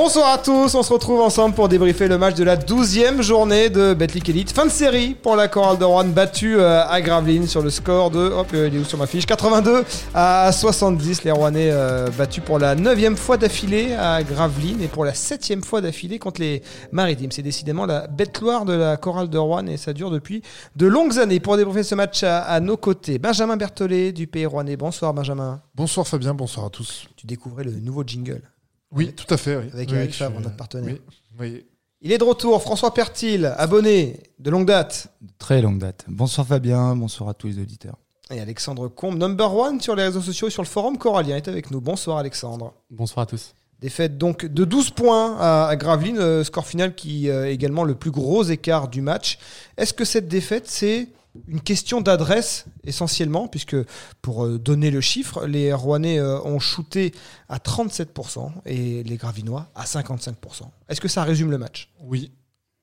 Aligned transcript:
Bonsoir 0.00 0.32
à 0.32 0.38
tous, 0.38 0.76
on 0.76 0.82
se 0.84 0.92
retrouve 0.92 1.20
ensemble 1.20 1.56
pour 1.56 1.68
débriefer 1.68 2.06
le 2.06 2.18
match 2.18 2.36
de 2.36 2.44
la 2.44 2.56
12e 2.56 3.20
journée 3.20 3.68
de 3.68 3.94
Betclic 3.94 4.28
Elite. 4.28 4.52
Fin 4.52 4.64
de 4.64 4.70
série 4.70 5.16
pour 5.16 5.34
la 5.34 5.48
chorale 5.48 5.76
de 5.76 5.84
Rouen 5.84 6.04
battue 6.04 6.54
euh, 6.56 6.86
à 6.86 7.00
Gravelines 7.00 7.48
sur 7.48 7.62
le 7.62 7.70
score 7.70 8.12
de, 8.12 8.20
hop, 8.20 8.46
il 8.52 8.76
est 8.76 8.78
où 8.78 8.84
sur 8.84 8.96
ma 8.96 9.08
fiche, 9.08 9.26
82 9.26 9.82
à 10.14 10.52
70. 10.52 11.24
Les 11.24 11.32
Rouennais 11.32 11.70
euh, 11.72 12.10
battus 12.16 12.44
pour 12.44 12.60
la 12.60 12.76
9e 12.76 13.16
fois 13.16 13.38
d'affilée 13.38 13.94
à 13.94 14.22
Gravelines 14.22 14.80
et 14.82 14.86
pour 14.86 15.04
la 15.04 15.10
7e 15.10 15.64
fois 15.64 15.80
d'affilée 15.80 16.20
contre 16.20 16.42
les 16.42 16.62
Maritimes. 16.92 17.32
C'est 17.32 17.42
décidément 17.42 17.84
la 17.84 18.06
bête 18.06 18.38
gloire 18.38 18.64
de 18.64 18.74
la 18.74 18.96
chorale 18.98 19.28
de 19.28 19.38
Rouen 19.38 19.66
et 19.66 19.78
ça 19.78 19.92
dure 19.92 20.12
depuis 20.12 20.42
de 20.76 20.86
longues 20.86 21.18
années. 21.18 21.40
Pour 21.40 21.56
débriefer 21.56 21.82
ce 21.82 21.96
match 21.96 22.22
à, 22.22 22.42
à 22.42 22.60
nos 22.60 22.76
côtés, 22.76 23.18
Benjamin 23.18 23.56
Berthollet 23.56 24.12
du 24.12 24.28
Pays 24.28 24.46
Rouennais. 24.46 24.76
Bonsoir 24.76 25.12
Benjamin. 25.12 25.60
Bonsoir 25.74 26.06
Fabien, 26.06 26.34
bonsoir 26.34 26.66
à 26.66 26.70
tous. 26.70 27.08
Tu 27.16 27.26
découvrais 27.26 27.64
le 27.64 27.72
nouveau 27.72 28.04
jingle. 28.06 28.42
Oui, 28.92 29.12
tout 29.14 29.32
à 29.32 29.36
fait. 29.36 29.56
Oui. 29.56 29.64
Avec 29.72 29.90
Oui, 29.90 29.96
Eric 29.96 30.14
Favre, 30.14 30.34
suis- 30.36 30.44
notre 30.44 30.56
partenaire. 30.56 30.94
Oui, 30.94 31.00
oui. 31.38 31.66
Il 32.00 32.12
est 32.12 32.18
de 32.18 32.24
retour, 32.24 32.62
François 32.62 32.94
Pertil, 32.94 33.44
abonné 33.44 34.20
de 34.38 34.50
longue 34.50 34.66
date. 34.66 35.08
Très 35.38 35.60
longue 35.60 35.78
date. 35.78 36.04
Bonsoir 36.06 36.46
Fabien, 36.46 36.94
bonsoir 36.94 37.28
à 37.30 37.34
tous 37.34 37.48
les 37.48 37.58
auditeurs. 37.58 37.96
Et 38.30 38.38
Alexandre 38.40 38.88
Combe, 38.88 39.18
number 39.18 39.52
one 39.54 39.80
sur 39.80 39.96
les 39.96 40.04
réseaux 40.04 40.20
sociaux 40.20 40.46
et 40.48 40.50
sur 40.50 40.62
le 40.62 40.68
forum 40.68 40.96
Corallien, 40.96 41.36
est 41.36 41.48
avec 41.48 41.70
nous. 41.70 41.80
Bonsoir 41.80 42.18
Alexandre. 42.18 42.74
Bonsoir 42.90 43.24
à 43.24 43.26
tous. 43.26 43.54
Défaite 43.80 44.16
donc 44.18 44.44
de 44.44 44.64
12 44.64 44.90
points 44.90 45.36
à, 45.38 45.66
à 45.68 45.76
Gravelines, 45.76 46.18
euh, 46.18 46.44
score 46.44 46.66
final 46.66 46.94
qui 46.94 47.28
euh, 47.30 47.46
est 47.48 47.54
également 47.54 47.84
le 47.84 47.94
plus 47.94 48.10
gros 48.10 48.42
écart 48.44 48.88
du 48.88 49.00
match. 49.00 49.38
Est-ce 49.76 49.92
que 49.94 50.04
cette 50.04 50.28
défaite, 50.28 50.68
c'est 50.68 51.08
une 51.46 51.60
question 51.60 52.00
d'adresse 52.00 52.66
essentiellement, 52.84 53.48
puisque 53.48 53.76
pour 54.22 54.44
euh, 54.44 54.58
donner 54.58 54.90
le 54.90 55.00
chiffre, 55.00 55.46
les 55.46 55.72
Rouennais 55.72 56.18
euh, 56.18 56.40
ont 56.42 56.58
shooté 56.58 57.12
à 57.48 57.58
37% 57.58 58.50
et 58.66 59.02
les 59.02 59.16
Gravinois 59.16 59.68
à 59.74 59.84
55%. 59.84 60.34
Est-ce 60.88 61.00
que 61.00 61.08
ça 61.08 61.22
résume 61.22 61.50
le 61.50 61.58
match? 61.58 61.90
Oui, 62.00 62.32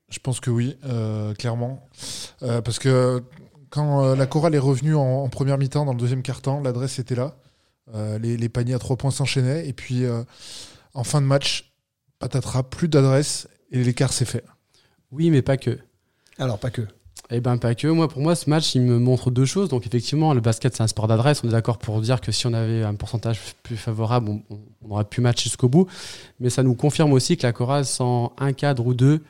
je 0.10 0.20
pense 0.20 0.40
que 0.40 0.50
oui, 0.50 0.78
euh, 0.86 1.34
clairement. 1.34 1.88
Euh, 2.44 2.62
parce 2.62 2.80
que 2.80 3.23
quand 3.70 4.04
euh, 4.06 4.16
la 4.16 4.28
chorale 4.28 4.56
est 4.56 4.60
revenue 4.60 4.96
en, 4.96 5.02
en 5.23 5.30
première 5.30 5.58
mi-temps, 5.58 5.86
dans 5.86 5.94
le 5.94 6.00
deuxième 6.00 6.22
quart-temps, 6.22 6.62
l'adresse 6.62 7.00
était 7.00 7.16
là. 7.16 7.36
Euh, 7.94 8.18
les, 8.20 8.38
les 8.38 8.50
paniers 8.50 8.73
à 8.73 8.80
trois 8.80 8.96
points 8.96 9.12
s'enchaînaient. 9.12 9.68
Et 9.68 9.73
puis, 9.73 10.06
euh, 10.06 10.23
en 10.94 11.04
fin 11.04 11.22
de 11.22 11.26
match, 11.28 11.73
patatras, 12.20 12.64
plus 12.64 12.88
d'adresse 12.88 13.48
et 13.72 13.84
l'écart 13.84 14.14
s'est 14.14 14.26
fait. 14.26 14.44
Oui, 15.12 15.30
mais 15.30 15.42
pas 15.42 15.58
que. 15.58 15.78
Alors, 16.38 16.58
pas 16.60 16.70
que. 16.72 16.88
Eh 17.31 17.40
ben 17.40 17.58
pas 17.58 17.73
que. 17.73 17.88
Moi, 17.88 18.08
pour 18.08 18.22
moi, 18.22 18.36
ce 18.36 18.50
match, 18.50 18.76
il 18.76 18.81
me 18.81 19.00
montre 19.00 19.31
deux 19.31 19.45
choses. 19.45 19.70
Donc, 19.70 19.88
effectivement, 19.88 20.34
le 20.34 20.42
basket, 20.42 20.76
c'est 20.76 20.84
un 20.84 20.88
sport 20.88 21.08
d'adresse. 21.08 21.42
On 21.44 21.48
est 21.48 21.52
d'accord 21.52 21.80
pour 21.80 22.00
dire 22.02 22.22
que 22.22 22.32
si 22.32 22.45
on 22.45 22.54
avait 22.54 22.84
un 22.84 22.94
pourcentage 22.94 23.40
plus 23.64 23.78
favorable, 23.78 24.30
on, 24.30 24.42
on 24.88 24.92
aurait 24.92 25.06
pu 25.06 25.22
matcher 25.22 25.45
jusqu'au 25.45 25.67
bout. 25.67 25.88
Mais 26.40 26.50
ça 26.50 26.62
nous 26.62 26.76
confirme 26.76 27.14
aussi 27.14 27.36
que 27.36 27.48
la 27.48 27.52
chorale, 27.54 27.86
sans 27.86 28.34
un 28.38 28.54
cadre 28.54 28.86
ou 28.86 28.94
deux, 28.94 29.23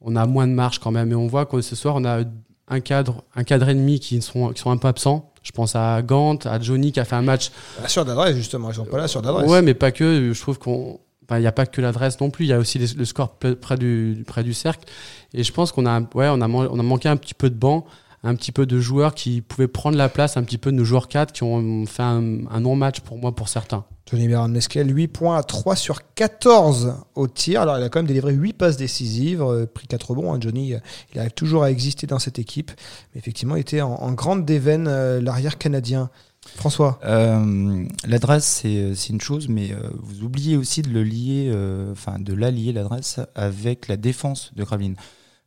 on 0.00 0.14
a 0.14 0.26
moins 0.26 0.46
de 0.46 0.52
marge 0.52 0.78
quand 0.78 0.90
même. 0.90 1.10
Et 1.10 1.14
on 1.14 1.26
voit 1.26 1.46
que 1.46 1.60
ce 1.62 1.74
soir, 1.74 1.96
on 1.96 2.04
a 2.04 2.24
un 2.68 2.80
cadre, 2.80 3.24
un 3.34 3.44
cadre 3.44 3.68
et 3.70 3.74
demi 3.74 3.98
qui 3.98 4.20
sont, 4.20 4.52
qui 4.52 4.60
sont 4.60 4.70
un 4.70 4.76
peu 4.76 4.88
absents. 4.88 5.32
Je 5.42 5.52
pense 5.52 5.74
à 5.74 6.02
Gant, 6.02 6.36
à 6.44 6.60
Johnny 6.60 6.92
qui 6.92 7.00
a 7.00 7.06
fait 7.06 7.16
un 7.16 7.22
match 7.22 7.50
sur 7.86 8.04
d'adresse, 8.04 8.36
justement. 8.36 8.70
Ils 8.70 8.74
sont 8.74 8.84
pas 8.84 8.98
là 8.98 9.08
sur 9.08 9.22
d'adresse. 9.22 9.48
Ouais, 9.48 9.62
mais 9.62 9.72
pas 9.72 9.90
que. 9.90 10.32
Je 10.34 10.40
trouve 10.40 10.58
qu'on. 10.58 11.00
Il 11.30 11.40
n'y 11.40 11.46
a 11.46 11.52
pas 11.52 11.66
que 11.66 11.80
l'adresse 11.80 12.20
non 12.20 12.30
plus. 12.30 12.46
Il 12.46 12.48
y 12.48 12.52
a 12.52 12.58
aussi 12.58 12.78
le 12.78 13.04
score 13.04 13.36
près 13.36 13.76
du, 13.76 14.24
cercle. 14.52 14.88
Et 15.34 15.44
je 15.44 15.52
pense 15.52 15.72
qu'on 15.72 15.86
a, 15.86 16.00
ouais, 16.00 16.28
on 16.28 16.40
a, 16.40 16.48
manqué 16.48 17.08
un 17.08 17.16
petit 17.16 17.34
peu 17.34 17.50
de 17.50 17.54
banc, 17.54 17.84
un 18.22 18.34
petit 18.34 18.52
peu 18.52 18.66
de 18.66 18.80
joueurs 18.80 19.14
qui 19.14 19.42
pouvaient 19.42 19.68
prendre 19.68 19.96
la 19.96 20.08
place, 20.08 20.36
un 20.36 20.42
petit 20.42 20.58
peu 20.58 20.72
de 20.72 20.76
nos 20.76 20.84
joueurs 20.84 21.08
4 21.08 21.32
qui 21.32 21.42
ont 21.42 21.84
fait 21.86 22.02
un, 22.02 22.46
un 22.50 22.60
non-match 22.60 23.00
pour 23.00 23.18
moi, 23.18 23.34
pour 23.34 23.48
certains. 23.48 23.84
Johnny 24.10 24.26
Beran 24.26 24.48
Mesquel, 24.48 24.94
8 24.94 25.08
points 25.08 25.36
à 25.36 25.42
3 25.42 25.76
sur 25.76 26.14
14 26.14 26.94
au 27.14 27.28
tir. 27.28 27.60
Alors, 27.60 27.76
il 27.76 27.84
a 27.84 27.90
quand 27.90 27.98
même 27.98 28.06
délivré 28.06 28.32
8 28.32 28.54
passes 28.54 28.78
décisives, 28.78 29.42
euh, 29.42 29.66
pris 29.66 29.86
4 29.86 30.14
bons. 30.14 30.32
hein. 30.32 30.38
Johnny, 30.40 30.72
euh, 30.72 30.78
il 31.12 31.20
arrive 31.20 31.32
toujours 31.32 31.62
à 31.62 31.70
exister 31.70 32.06
dans 32.06 32.18
cette 32.18 32.38
équipe. 32.38 32.70
Mais 33.12 33.18
effectivement, 33.18 33.56
il 33.56 33.60
était 33.60 33.82
en, 33.82 33.92
en 33.92 34.12
grande 34.12 34.46
déveine, 34.46 34.86
euh, 34.88 35.20
l'arrière 35.20 35.58
canadien. 35.58 36.08
François 36.56 36.98
Euh, 37.04 37.84
L'adresse, 38.06 38.44
c'est 38.46 38.94
c'est 38.94 39.10
une 39.12 39.20
chose, 39.20 39.48
mais 39.48 39.72
euh, 39.72 39.76
vous 40.00 40.22
oubliez 40.24 40.56
aussi 40.56 40.82
de 40.82 40.90
le 40.90 41.02
lier, 41.04 41.50
euh, 41.52 41.92
enfin 41.92 42.18
de 42.18 42.32
l'allier 42.34 42.72
l'adresse 42.72 43.20
avec 43.34 43.88
la 43.88 43.96
défense 43.96 44.52
de 44.56 44.64
Gravelines. 44.64 44.96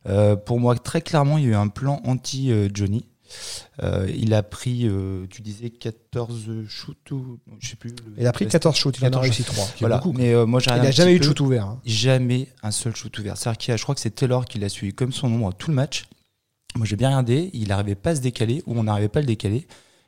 Euh, 0.08 0.36
pour 0.36 0.58
moi, 0.58 0.74
très 0.76 1.00
clairement, 1.02 1.38
il 1.38 1.44
y 1.44 1.46
a 1.48 1.50
eu 1.50 1.54
un 1.54 1.68
plan 1.68 2.00
anti-Johnny. 2.04 3.06
il 4.14 4.34
a 4.34 4.42
pris, 4.42 4.86
euh, 4.88 5.26
tu 5.30 5.42
disais 5.42 5.70
14 5.70 6.50
shoots 6.68 7.10
ou 7.12 7.38
je 7.60 7.68
sais 7.70 7.76
plus. 7.76 7.90
le- 7.90 7.96
Il 8.18 8.26
a 8.26 8.32
pris 8.32 8.46
14 8.46 8.76
shoots, 8.76 8.98
il 8.98 9.04
en 9.04 9.06
a 9.08 9.10
14 9.10 9.22
réussi 9.24 9.42
3. 9.44 9.64
Voilà, 9.80 9.98
beaucoup. 9.98 10.12
mais 10.16 10.34
euh, 10.34 10.44
moi 10.46 10.60
Il 10.64 10.72
n'a 10.82 10.90
jamais 10.90 11.14
eu 11.14 11.18
de 11.18 11.24
shoot 11.24 11.40
ouvert. 11.40 11.66
hein. 11.66 11.80
jamais 11.84 12.48
un 12.62 12.70
seul 12.70 12.94
shoot 12.96 13.16
ouvert. 13.18 13.36
C'est-à-dire 13.36 13.76
je 13.76 13.82
crois 13.82 13.94
que 13.94 14.00
c'est 14.00 14.14
Taylor 14.14 14.44
qui 14.44 14.58
l'a 14.58 14.68
suivi 14.68 14.92
comme 14.92 15.12
son 15.12 15.28
nombre 15.28 15.52
tout 15.54 15.70
le 15.70 15.76
match. 15.76 16.04
Moi, 16.74 16.86
j'ai 16.86 16.96
bien 16.96 17.08
regardé, 17.08 17.50
il 17.52 17.68
n'arrivait 17.68 17.94
pas 17.94 18.10
à 18.10 18.16
se 18.16 18.20
décaler 18.22 18.62
ou 18.66 18.78
on 18.78 18.84
n'arrivait 18.84 19.08
pas 19.08 19.18
à 19.18 19.22
le 19.22 19.26
décaler. 19.26 19.66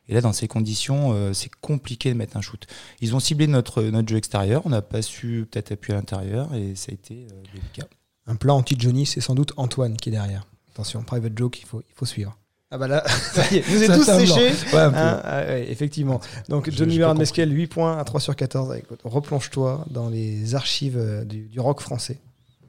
Et 0.08 0.14
là, 0.14 0.20
dans 0.20 0.32
ces 0.32 0.48
conditions, 0.48 1.12
euh, 1.14 1.32
c'est 1.32 1.50
compliqué 1.60 2.10
de 2.12 2.18
mettre 2.18 2.36
un 2.36 2.40
shoot. 2.42 2.66
Ils 3.00 3.14
ont 3.14 3.20
ciblé 3.20 3.46
notre, 3.46 3.82
notre 3.82 4.08
jeu 4.08 4.16
extérieur, 4.18 4.62
on 4.66 4.68
n'a 4.70 4.82
pas 4.82 5.00
su 5.02 5.46
peut-être 5.50 5.72
appuyer 5.72 5.94
à 5.94 5.98
l'intérieur 5.98 6.54
et 6.54 6.74
ça 6.74 6.90
a 6.90 6.94
été 6.94 7.26
euh, 7.32 7.42
délicat. 7.54 7.88
Un 8.26 8.36
plan 8.36 8.56
anti-Johnny, 8.58 9.06
c'est 9.06 9.20
sans 9.20 9.34
doute 9.34 9.52
Antoine 9.56 9.96
qui 9.96 10.10
est 10.10 10.12
derrière. 10.12 10.46
Attention, 10.72 11.02
private 11.02 11.36
joke, 11.38 11.60
il 11.60 11.66
faut, 11.66 11.80
il 11.88 11.94
faut 11.94 12.04
suivre. 12.06 12.36
Ah 12.70 12.78
bah 12.78 12.88
là, 12.88 13.04
ça 13.08 13.42
y 13.52 13.58
est, 13.58 13.60
vous 13.60 13.82
êtes 13.82 13.92
tous 13.94 14.04
séchés. 14.04 14.50
Ouais. 14.74 14.80
Hein, 14.80 15.20
ah 15.24 15.42
ouais, 15.46 15.70
effectivement. 15.70 16.20
Donc 16.48 16.68
Je- 16.70 16.76
Johnny 16.76 16.98
compris. 16.98 17.18
Mesquel, 17.20 17.52
8 17.54 17.66
points 17.68 17.98
à 17.98 18.04
3 18.04 18.20
sur 18.20 18.34
14. 18.34 18.76
Écoute, 18.76 19.00
Replonge-toi 19.04 19.84
dans 19.90 20.08
les 20.08 20.54
archives 20.54 20.96
euh, 20.98 21.24
du, 21.24 21.42
du 21.42 21.60
rock 21.60 21.80
français. 21.80 22.18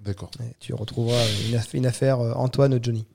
D'accord. 0.06 0.30
Tu 0.60 0.74
retrouveras 0.74 1.22
une, 1.50 1.56
aff- 1.58 1.74
une 1.76 1.88
affaire 1.88 2.20
euh, 2.20 2.34
Antoine 2.36 2.78
Johnny. 2.84 3.06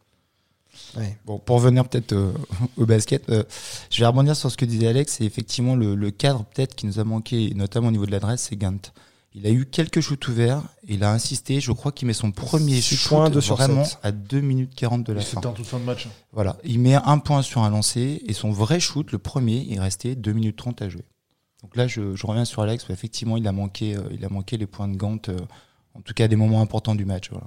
Ouais. 0.97 1.19
Bon, 1.25 1.39
pour 1.39 1.57
revenir 1.57 1.89
peut-être 1.89 2.13
euh, 2.13 2.33
au 2.77 2.87
basket, 2.87 3.29
euh, 3.31 3.45
je 3.91 4.01
vais 4.01 4.07
rebondir 4.07 4.37
sur 4.37 4.51
ce 4.51 4.57
que 4.57 4.65
disait 4.65 4.89
Alex. 4.89 5.15
C'est 5.19 5.25
effectivement 5.25 5.77
le, 5.77 5.95
le 5.95 6.11
cadre 6.11 6.45
peut-être 6.45 6.75
qui 6.75 6.87
nous 6.87 6.99
a 6.99 7.05
manqué, 7.05 7.53
notamment 7.55 7.89
au 7.89 7.93
niveau 7.93 8.07
de 8.07 8.11
l'adresse, 8.11 8.47
c'est 8.51 8.57
Gant. 8.57 8.93
Il 9.33 9.47
a 9.47 9.51
eu 9.51 9.65
quelques 9.65 10.01
shoots 10.01 10.27
ouverts, 10.27 10.63
il 10.89 11.05
a 11.05 11.13
insisté. 11.13 11.61
Je 11.61 11.71
crois 11.71 11.93
qu'il 11.93 12.09
met 12.09 12.15
son 12.15 12.33
premier 12.33 12.81
Six 12.81 12.97
shoot 12.97 13.09
points, 13.11 13.31
deux 13.31 13.41
sur 13.41 13.55
vraiment 13.55 13.85
à 14.03 14.11
2 14.11 14.41
minutes 14.41 14.75
40 14.75 15.05
de 15.05 15.13
la 15.13 15.21
fin. 15.21 15.37
C'était 15.37 15.47
en 15.47 15.53
toute 15.53 15.67
fin 15.67 15.79
de 15.79 15.85
match. 15.85 16.09
Voilà, 16.33 16.57
il 16.65 16.81
met 16.81 16.95
un 16.95 17.19
point 17.19 17.43
sur 17.43 17.63
un 17.63 17.71
lancer 17.71 18.23
et 18.27 18.33
son 18.33 18.51
vrai 18.51 18.81
shoot, 18.81 19.13
le 19.13 19.19
premier, 19.19 19.65
il 19.69 19.79
restait 19.79 20.17
2 20.17 20.33
minutes 20.33 20.57
30 20.57 20.83
à 20.83 20.89
jouer. 20.89 21.05
Donc 21.63 21.77
là, 21.77 21.87
je, 21.87 22.17
je 22.17 22.27
reviens 22.27 22.45
sur 22.45 22.63
Alex. 22.63 22.87
Effectivement, 22.91 23.37
il 23.37 23.47
a 23.47 23.53
manqué, 23.53 23.97
euh, 23.97 24.03
il 24.11 24.25
a 24.25 24.29
manqué 24.29 24.57
les 24.57 24.67
points 24.67 24.89
de 24.89 24.97
Gant, 24.97 25.19
euh, 25.29 25.39
en 25.95 26.01
tout 26.01 26.15
cas 26.15 26.25
à 26.25 26.29
des 26.29 26.37
moments 26.37 26.61
importants 26.61 26.97
du 26.97 27.05
match. 27.05 27.31
Voilà. 27.31 27.47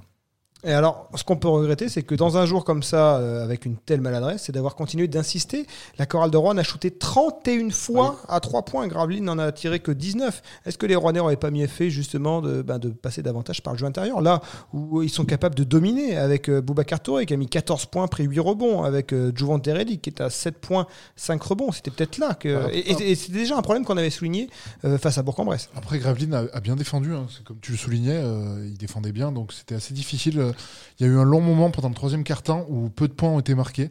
Et 0.64 0.72
alors, 0.72 1.08
ce 1.14 1.24
qu'on 1.24 1.36
peut 1.36 1.48
regretter, 1.48 1.88
c'est 1.88 2.02
que 2.02 2.14
dans 2.14 2.36
un 2.38 2.46
jour 2.46 2.64
comme 2.64 2.82
ça, 2.82 3.16
euh, 3.16 3.44
avec 3.44 3.66
une 3.66 3.76
telle 3.76 4.00
maladresse, 4.00 4.44
c'est 4.44 4.52
d'avoir 4.52 4.74
continué 4.76 5.08
d'insister. 5.08 5.66
La 5.98 6.06
chorale 6.06 6.30
de 6.30 6.36
Rouen 6.36 6.56
a 6.56 6.62
shooté 6.62 6.90
31 6.90 7.70
fois 7.70 8.16
à 8.28 8.40
3 8.40 8.64
points. 8.64 8.86
Gravelines 8.88 9.24
n'en 9.24 9.38
a 9.38 9.52
tiré 9.52 9.80
que 9.80 9.92
19. 9.92 10.42
Est-ce 10.66 10.78
que 10.78 10.86
les 10.86 10.96
Rouennais 10.96 11.18
n'auraient 11.18 11.36
pas 11.36 11.50
mieux 11.50 11.66
fait 11.66 11.90
justement 11.90 12.40
de, 12.40 12.62
ben, 12.62 12.78
de 12.78 12.88
passer 12.88 13.22
davantage 13.22 13.62
par 13.62 13.74
le 13.74 13.78
jeu 13.78 13.86
intérieur 13.86 14.20
Là 14.22 14.40
où 14.72 15.02
ils 15.02 15.10
sont 15.10 15.24
capables 15.24 15.54
de 15.54 15.64
dominer 15.64 16.16
avec 16.16 16.48
euh, 16.48 16.60
Boubacar 16.60 17.00
Touré 17.00 17.26
qui 17.26 17.34
a 17.34 17.36
mis 17.36 17.48
14 17.48 17.86
points, 17.86 18.06
pris 18.08 18.24
8 18.24 18.40
rebonds, 18.40 18.82
avec 18.84 19.12
euh, 19.12 19.32
Jouvent 19.34 19.60
qui 19.60 19.70
est 20.10 20.20
à 20.20 20.30
7 20.30 20.58
points, 20.58 20.86
5 21.16 21.42
rebonds. 21.42 21.72
C'était 21.72 21.90
peut-être 21.90 22.18
là 22.18 22.34
que. 22.34 22.48
Voilà. 22.48 22.72
Et, 22.74 22.78
et- 22.90 23.10
et 23.10 23.14
c'était 23.14 23.38
déjà 23.38 23.56
un 23.56 23.62
problème 23.62 23.84
qu'on 23.84 23.96
avait 23.96 24.10
souligné 24.10 24.48
euh, 24.84 24.96
face 24.98 25.18
à 25.18 25.22
Bourg-en-Bresse. 25.22 25.68
Après, 25.76 25.98
Gravelines 25.98 26.32
a, 26.34 26.44
a 26.52 26.60
bien 26.60 26.74
défendu. 26.76 27.12
hein. 27.14 27.26
C'est 27.34 27.44
Comme 27.44 27.58
tu 27.60 27.72
le 27.72 27.78
soulignais, 27.78 28.16
euh, 28.22 28.64
il 28.66 28.78
défendait 28.78 29.12
bien. 29.12 29.30
Donc 29.30 29.52
c'était 29.52 29.74
assez 29.74 29.92
difficile. 29.92 30.52
Euh, 30.54 30.94
Il 31.00 31.06
y 31.06 31.08
a 31.08 31.12
eu 31.12 31.18
un 31.18 31.24
long 31.24 31.40
moment 31.40 31.70
pendant 31.70 31.88
le 31.88 31.94
troisième 31.94 32.24
quart-temps 32.24 32.66
où 32.68 32.88
peu 32.88 33.08
de 33.08 33.12
points 33.12 33.30
ont 33.30 33.40
été 33.40 33.54
marqués. 33.54 33.90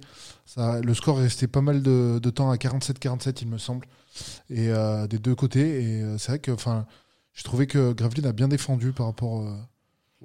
Le 0.58 0.94
score 0.94 1.20
est 1.20 1.24
resté 1.24 1.48
pas 1.48 1.62
mal 1.62 1.82
de, 1.82 2.30
temps 2.30 2.52
à 2.52 2.56
47-47, 2.56 3.40
il 3.42 3.48
me 3.48 3.58
semble, 3.58 3.88
et 4.50 4.70
euh, 4.70 5.08
des 5.08 5.20
deux 5.20 5.36
côtés. 5.36 5.84
Et 5.84 6.02
euh, 6.02 6.18
c'est 6.18 6.34
vrai 6.34 6.40
que, 6.40 6.52
enfin, 6.52 6.86
j'ai 7.34 7.44
trouvé 7.44 7.68
que 7.68 7.94
Gravelines 7.94 8.28
a 8.28 8.34
bien 8.34 8.48
défendu 8.48 8.92
par 8.92 9.08
rapport. 9.08 9.46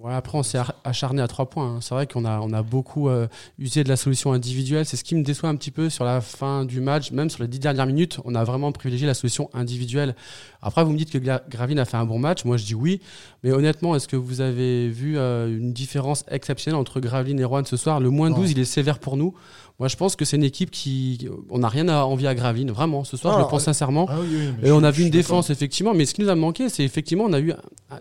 Ouais, 0.01 0.15
après, 0.15 0.39
on 0.39 0.45
s'est 0.45 0.59
ar- 0.59 0.75
acharné 0.85 1.21
à 1.21 1.27
trois 1.27 1.47
points. 1.51 1.77
hein. 1.77 1.79
C'est 1.81 1.93
vrai 1.93 2.07
qu'on 2.07 2.25
a, 2.25 2.39
on 2.41 2.53
a 2.53 2.63
beaucoup 2.63 3.09
euh, 3.09 3.27
usé 3.59 3.83
de 3.83 3.89
la 3.89 3.97
solution 3.97 4.33
individuelle. 4.33 4.87
C'est 4.87 4.97
ce 4.97 5.03
qui 5.03 5.17
me 5.17 5.25
déçoit 5.25 5.49
un 5.49 5.57
petit 5.57 5.73
peu 5.73 5.91
sur 5.91 6.05
la 6.05 6.21
fin 6.21 6.65
du 6.65 6.81
match, 6.81 7.11
même 7.11 7.29
sur 7.31 7.43
les 7.43 7.49
dix 7.49 7.59
dernières 7.59 7.87
minutes. 7.87 8.21
On 8.25 8.37
a 8.37 8.45
vraiment 8.45 8.71
privilégié 8.71 9.09
la 9.09 9.15
solution 9.15 9.51
individuelle. 9.55 10.15
Après, 10.63 10.85
vous 10.85 10.93
me 10.93 10.99
dites 10.99 11.11
que 11.11 11.19
Gravine 11.51 11.81
a 11.81 11.85
fait 11.85 11.97
un 11.97 12.05
bon 12.05 12.21
match. 12.21 12.45
Moi, 12.45 12.57
je 12.59 12.65
dis 12.65 12.77
oui. 12.77 13.01
Mais 13.43 13.51
honnêtement, 13.51 13.97
est-ce 13.97 14.07
que 14.07 14.15
vous 14.17 14.41
avez 14.41 14.89
vu 14.89 15.19
euh, 15.19 15.49
une 15.49 15.73
différence 15.73 16.25
exceptionnelle 16.31 16.79
entre 16.81 17.01
Gravelines 17.01 17.41
et 17.41 17.45
Rouen 17.45 17.65
ce 17.65 17.77
soir? 17.77 17.99
Le 17.99 18.11
moins 18.11 18.31
Non. 18.31 18.37
12, 18.37 18.53
il 18.53 18.59
est 18.61 18.65
sévère 18.65 19.01
pour 19.01 19.17
nous. 19.17 19.35
Moi, 19.79 19.87
je 19.87 19.95
pense 19.97 20.17
que 20.17 20.25
c'est 20.25 20.37
une 20.37 20.43
équipe 20.45 20.73
qui. 20.73 21.29
On 21.51 21.59
n'a 21.59 21.69
rien 21.69 21.89
à 21.89 22.03
envier 22.03 22.27
à 22.27 22.35
Gravelines, 22.35 22.73
vraiment. 22.73 23.05
Ce 23.05 23.17
soir, 23.17 23.35
je 23.35 23.45
le 23.45 23.49
pense 23.49 23.63
sincèrement. 23.65 24.07
Ah 24.09 24.17
oui, 24.21 24.27
oui, 24.29 24.49
mais 24.61 24.69
Et 24.69 24.73
on 24.73 24.83
a 24.83 24.91
vu 24.91 25.05
une 25.05 25.11
défense, 25.11 25.51
effectivement, 25.51 25.95
mais 25.95 26.05
ce 26.05 26.15
qui 26.15 26.21
nous 26.23 26.29
a 26.29 26.35
manqué, 26.35 26.69
c'est 26.69 26.83
effectivement, 26.83 27.25
on 27.25 27.33
a 27.33 27.39
eu 27.39 27.53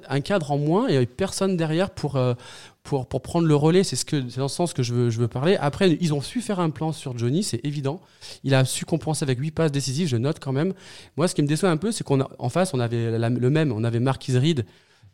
un, 0.09 0.21
cadre 0.21 0.49
en 0.51 0.57
moins 0.57 0.87
et 0.87 1.05
personne 1.05 1.55
derrière 1.55 1.91
pour, 1.91 2.15
euh, 2.15 2.33
pour, 2.81 3.05
pour 3.05 3.21
prendre 3.21 3.45
le 3.47 3.55
relais. 3.55 3.83
C'est 3.83 3.95
ce 3.95 4.05
que, 4.05 4.27
c'est 4.27 4.39
dans 4.39 4.47
ce 4.47 4.55
sens 4.55 4.73
que 4.73 4.81
je 4.81 4.91
veux, 4.91 5.09
je 5.11 5.19
veux 5.19 5.27
parler. 5.27 5.55
Après, 5.59 5.95
ils 6.01 6.15
ont 6.15 6.21
su 6.21 6.41
faire 6.41 6.59
un 6.59 6.71
plan 6.71 6.91
sur 6.91 7.15
Johnny, 7.15 7.43
c'est 7.43 7.63
évident. 7.63 8.01
Il 8.43 8.55
a 8.55 8.65
su 8.65 8.83
compenser 8.85 9.21
avec 9.23 9.37
8 9.37 9.51
passes 9.51 9.71
décisives, 9.71 10.07
je 10.07 10.17
note 10.17 10.39
quand 10.39 10.53
même. 10.53 10.73
Moi, 11.15 11.27
ce 11.27 11.35
qui 11.35 11.43
me 11.43 11.47
déçoit 11.47 11.69
un 11.69 11.77
peu, 11.77 11.91
c'est 11.91 12.03
qu'en 12.03 12.49
face, 12.49 12.73
on 12.73 12.79
avait 12.79 13.19
la- 13.19 13.29
le 13.29 13.49
même, 13.51 13.71
on 13.71 13.83
avait 13.83 13.99
Marquis 13.99 14.35
Reed 14.35 14.65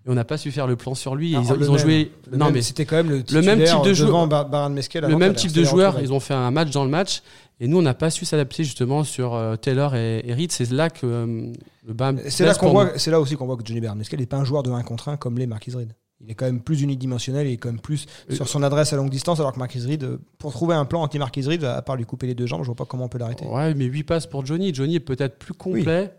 et 0.06 0.10
on 0.10 0.14
n'a 0.14 0.26
pas 0.26 0.38
su 0.38 0.52
faire 0.52 0.68
le 0.68 0.76
plan 0.76 0.96
sur 0.96 1.16
lui. 1.16 1.32
Ils, 1.32 1.36
Alors, 1.38 1.52
ont- 1.52 1.54
le 1.56 1.62
ils 1.62 1.70
ont 1.70 1.74
même, 1.74 1.82
joué. 1.82 2.12
Le 2.32 2.38
non, 2.38 2.46
même, 2.46 2.54
mais 2.56 2.62
c'était 2.62 2.86
quand 2.86 2.98
même 2.98 3.10
le, 3.10 3.24
le 3.32 3.42
même 3.42 3.64
type 3.64 3.84
de 3.84 3.94
joueur- 3.94 4.28
Bar- 4.28 4.50
le 4.50 5.18
même 5.18 5.34
type 5.34 5.52
de 5.54 5.66
en 5.66 6.00
ils 6.00 6.12
ont 6.14 6.20
fait 6.20 6.34
un 6.34 6.52
match 6.52 6.72
dans 6.72 6.84
le 6.84 6.90
match. 6.90 7.22
Et 7.60 7.68
nous, 7.68 7.78
on 7.78 7.82
n'a 7.82 7.94
pas 7.94 8.10
su 8.10 8.26
s'adapter 8.26 8.64
justement 8.64 9.04
sur 9.04 9.34
euh, 9.36 9.56
Taylor 9.56 9.96
et, 9.96 10.22
et 10.28 10.34
Reed. 10.34 10.52
C'est 10.52 10.70
là 10.72 10.90
que 10.90 11.06
euh, 11.06 11.52
le 11.88 11.94
bas. 11.94 12.12
C'est 12.28 12.46
là 12.46 12.56
qu'on 12.56 12.72
voit, 12.72 12.98
c'est 12.98 13.12
là 13.12 13.20
aussi 13.22 13.36
qu'on 13.36 13.46
voit 13.46 13.56
que 13.56 13.62
Johnny 13.66 13.80
Baran 13.80 13.96
Mesquel 13.96 14.20
n'est 14.20 14.26
pas 14.26 14.38
un 14.38 14.44
joueur 14.44 14.64
de 14.64 14.72
1 14.72 14.82
contre 14.84 15.08
1 15.10 15.18
comme 15.18 15.38
les 15.38 15.48
Marquis 15.48 15.72
Reed. 15.72 15.94
Il 16.20 16.32
est 16.32 16.36
quand 16.36 16.46
même 16.46 16.62
plus 16.62 16.82
unidimensionnel, 16.82 17.48
il 17.48 17.54
est 17.54 17.58
quand 17.58 17.70
même 17.70 17.80
plus 17.82 18.06
Euh, 18.32 18.36
sur 18.36 18.48
son 18.48 18.64
adresse 18.64 18.94
à 18.94 18.96
longue 18.96 19.10
distance, 19.10 19.40
alors 19.40 19.52
que 19.54 19.60
Marquis 19.60 19.80
Reed, 19.86 20.18
pour 20.38 20.52
trouver 20.52 20.74
un 20.74 20.86
plan 20.86 21.02
anti-Marquis 21.02 21.42
Reed, 21.44 21.64
à 21.66 21.82
part 21.82 21.96
lui 21.98 22.06
couper 22.06 22.28
les 22.28 22.34
deux 22.34 22.46
jambes, 22.48 22.62
je 22.62 22.68
vois 22.68 22.76
pas 22.76 22.86
comment 22.86 23.06
on 23.06 23.10
peut 23.10 23.18
l'arrêter. 23.18 23.46
Ouais, 23.46 23.74
mais 23.74 23.86
8 23.86 24.04
passes 24.04 24.26
pour 24.28 24.46
Johnny. 24.46 24.74
Johnny 24.74 24.96
est 24.96 25.00
peut-être 25.02 25.38
plus 25.38 25.54
complet. 25.54 26.14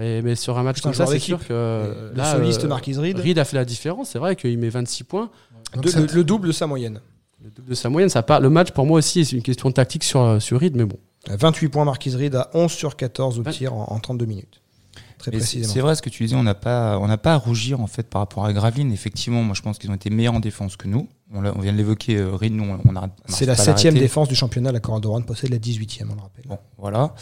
Et, 0.00 0.22
mais 0.22 0.34
sur 0.34 0.58
un 0.58 0.62
match 0.62 0.78
un 0.78 0.82
comme 0.82 0.94
ça, 0.94 1.06
c'est 1.06 1.18
sûr 1.20 1.38
que 1.46 1.52
le 1.52 2.16
là, 2.16 2.32
soliste 2.32 2.64
euh, 2.64 2.68
Marquis 2.68 2.94
Reed, 2.96 3.18
Reed 3.18 3.38
a 3.38 3.44
fait 3.44 3.56
la 3.56 3.64
différence. 3.64 4.10
C'est 4.10 4.18
vrai 4.18 4.34
qu'il 4.36 4.58
met 4.58 4.68
26 4.68 5.04
points. 5.04 5.30
de- 5.76 5.90
le, 5.90 6.06
le 6.12 6.24
double 6.24 6.48
de 6.48 6.52
sa 6.52 6.66
moyenne. 6.66 7.00
Le 7.42 7.50
double 7.50 7.68
de 7.70 7.74
sa 7.74 7.88
moyenne, 7.90 8.08
ça 8.08 8.22
part. 8.22 8.40
Le 8.40 8.50
match, 8.50 8.70
pour 8.72 8.86
moi 8.86 8.98
aussi, 8.98 9.24
c'est 9.24 9.36
une 9.36 9.42
question 9.42 9.70
tactique 9.70 10.02
sur, 10.04 10.20
euh, 10.22 10.40
sur 10.40 10.58
Reed, 10.60 10.74
mais 10.76 10.84
bon. 10.84 10.96
28 11.28 11.68
points 11.68 11.84
Marquis 11.84 12.14
Reed 12.14 12.34
à 12.34 12.50
11 12.54 12.70
sur 12.72 12.96
14 12.96 13.38
au 13.38 13.42
tir 13.44 13.72
en, 13.74 13.84
en 13.92 13.98
32 14.00 14.26
minutes. 14.26 14.60
Très 15.24 15.30
Mais 15.38 15.38
c'est 15.38 15.44
précisément. 15.46 15.72
c'est 15.72 15.80
vrai 15.80 15.94
ce 15.96 16.02
que 16.02 16.10
tu 16.10 16.22
disais, 16.22 16.36
on 16.36 16.42
n'a 16.42 16.54
pas, 16.54 16.98
on 16.98 17.06
n'a 17.06 17.16
pas 17.16 17.32
à 17.32 17.36
rougir 17.36 17.80
en 17.80 17.86
fait 17.86 18.08
par 18.10 18.20
rapport 18.20 18.44
à 18.44 18.52
Gravelines. 18.52 18.92
Effectivement, 18.92 19.42
moi 19.42 19.54
je 19.54 19.62
pense 19.62 19.78
qu'ils 19.78 19.90
ont 19.90 19.94
été 19.94 20.10
meilleurs 20.10 20.34
en 20.34 20.40
défense 20.40 20.76
que 20.76 20.86
nous. 20.86 21.08
On, 21.32 21.40
vient 21.40 21.72
de 21.72 21.78
l'évoquer, 21.78 22.18
euh, 22.18 22.36
nous 22.50 22.64
on, 22.64 22.78
on 22.88 23.10
C'est 23.26 23.46
la 23.46 23.56
septième 23.56 23.94
défense 23.94 24.28
du 24.28 24.34
championnat, 24.34 24.70
la 24.70 24.80
Rouen 24.84 25.22
possède 25.22 25.50
la 25.50 25.56
18e, 25.56 26.04
on 26.10 26.14
le 26.14 26.20
rappelle. 26.20 26.44
Bon, 26.46 26.58
voilà. 26.76 27.14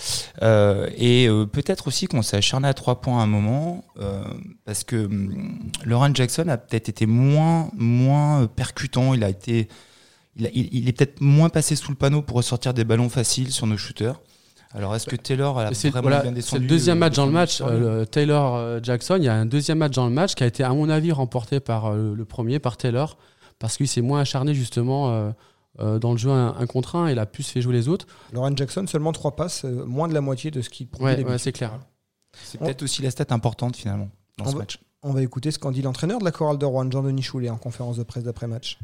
Euh, 0.42 0.90
et 0.96 1.28
euh, 1.28 1.46
peut-être 1.46 1.86
aussi 1.86 2.08
qu'on 2.08 2.22
s'est 2.22 2.36
acharné 2.36 2.66
à 2.66 2.74
trois 2.74 3.00
points 3.00 3.20
à 3.20 3.22
un 3.22 3.26
moment, 3.28 3.84
euh, 4.00 4.24
parce 4.64 4.82
que 4.82 5.06
hum, 5.06 5.70
Lauren 5.84 6.12
Jackson 6.14 6.48
a 6.48 6.56
peut-être 6.58 6.88
été 6.88 7.06
moins, 7.06 7.70
moins 7.74 8.46
percutant. 8.48 9.14
Il 9.14 9.22
a 9.22 9.30
été, 9.30 9.68
il, 10.36 10.46
a- 10.46 10.50
il- 10.52 10.68
il 10.72 10.88
est 10.88 10.92
peut-être 10.92 11.20
moins 11.20 11.48
passé 11.48 11.76
sous 11.76 11.92
le 11.92 11.96
panneau 11.96 12.20
pour 12.20 12.36
ressortir 12.36 12.74
des 12.74 12.84
ballons 12.84 13.08
faciles 13.08 13.52
sur 13.52 13.66
nos 13.68 13.76
shooters. 13.78 14.20
Alors 14.74 14.94
est-ce 14.94 15.06
que 15.06 15.16
Taylor 15.16 15.58
a 15.58 15.70
vraiment 15.70 16.00
voilà, 16.02 16.22
bien 16.22 16.40
c'est 16.40 16.58
le 16.58 16.66
deuxième 16.66 16.96
euh, 16.96 17.00
match 17.00 17.16
dans 17.16 17.26
le 17.26 17.32
match. 17.32 17.60
lui 17.60 17.66
euh, 17.68 18.04
Taylor 18.04 18.54
euh, 18.56 18.80
Jackson, 18.82 19.16
il 19.18 19.24
y 19.24 19.28
a 19.28 19.34
un 19.34 19.44
deuxième 19.46 19.78
match 19.78 19.92
dans 19.94 20.06
le 20.06 20.12
match 20.12 20.34
qui 20.34 20.42
a 20.44 20.46
été, 20.46 20.64
à 20.64 20.72
mon 20.72 20.88
avis, 20.88 21.12
remporté 21.12 21.60
par 21.60 21.86
euh, 21.92 22.14
le 22.14 22.24
premier, 22.24 22.58
par 22.58 22.76
Taylor, 22.76 23.18
parce 23.58 23.76
qu'il 23.76 23.88
s'est 23.88 24.00
moins 24.00 24.20
acharné 24.20 24.54
justement 24.54 25.10
euh, 25.10 25.30
euh, 25.80 25.98
dans 25.98 26.12
le 26.12 26.18
jeu 26.18 26.30
un, 26.30 26.54
un 26.58 26.66
contre 26.66 26.96
un. 26.96 27.10
Il 27.10 27.18
a 27.18 27.26
plus 27.26 27.42
fait 27.46 27.60
jouer 27.60 27.74
les 27.74 27.88
autres. 27.88 28.06
Lauren 28.32 28.56
Jackson, 28.56 28.86
seulement 28.86 29.12
3 29.12 29.36
passes, 29.36 29.64
euh, 29.64 29.84
moins 29.84 30.08
de 30.08 30.14
la 30.14 30.20
moitié 30.22 30.50
de 30.50 30.60
ce 30.62 30.70
qu'il 30.70 30.88
produit 30.88 31.22
Ouais, 31.24 31.38
c'est 31.38 31.52
clair. 31.52 31.78
C'est 32.42 32.58
peut-être 32.58 32.82
aussi 32.82 33.02
la 33.02 33.10
stat 33.10 33.26
importante 33.30 33.76
finalement 33.76 34.08
dans 34.38 34.44
On 34.46 34.48
ce 34.48 34.52
va- 34.54 34.58
match. 34.60 34.78
On 35.02 35.12
va 35.12 35.20
écouter 35.20 35.50
ce 35.50 35.58
qu'en 35.58 35.72
dit 35.72 35.82
l'entraîneur 35.82 36.20
de 36.20 36.24
la 36.24 36.30
Chorale 36.30 36.58
de 36.58 36.64
Rouen, 36.64 36.88
Jean-Denis 36.90 37.22
Choulet, 37.22 37.50
en 37.50 37.56
conférence 37.58 37.96
de 37.96 38.04
presse 38.04 38.22
d'après-match. 38.22 38.78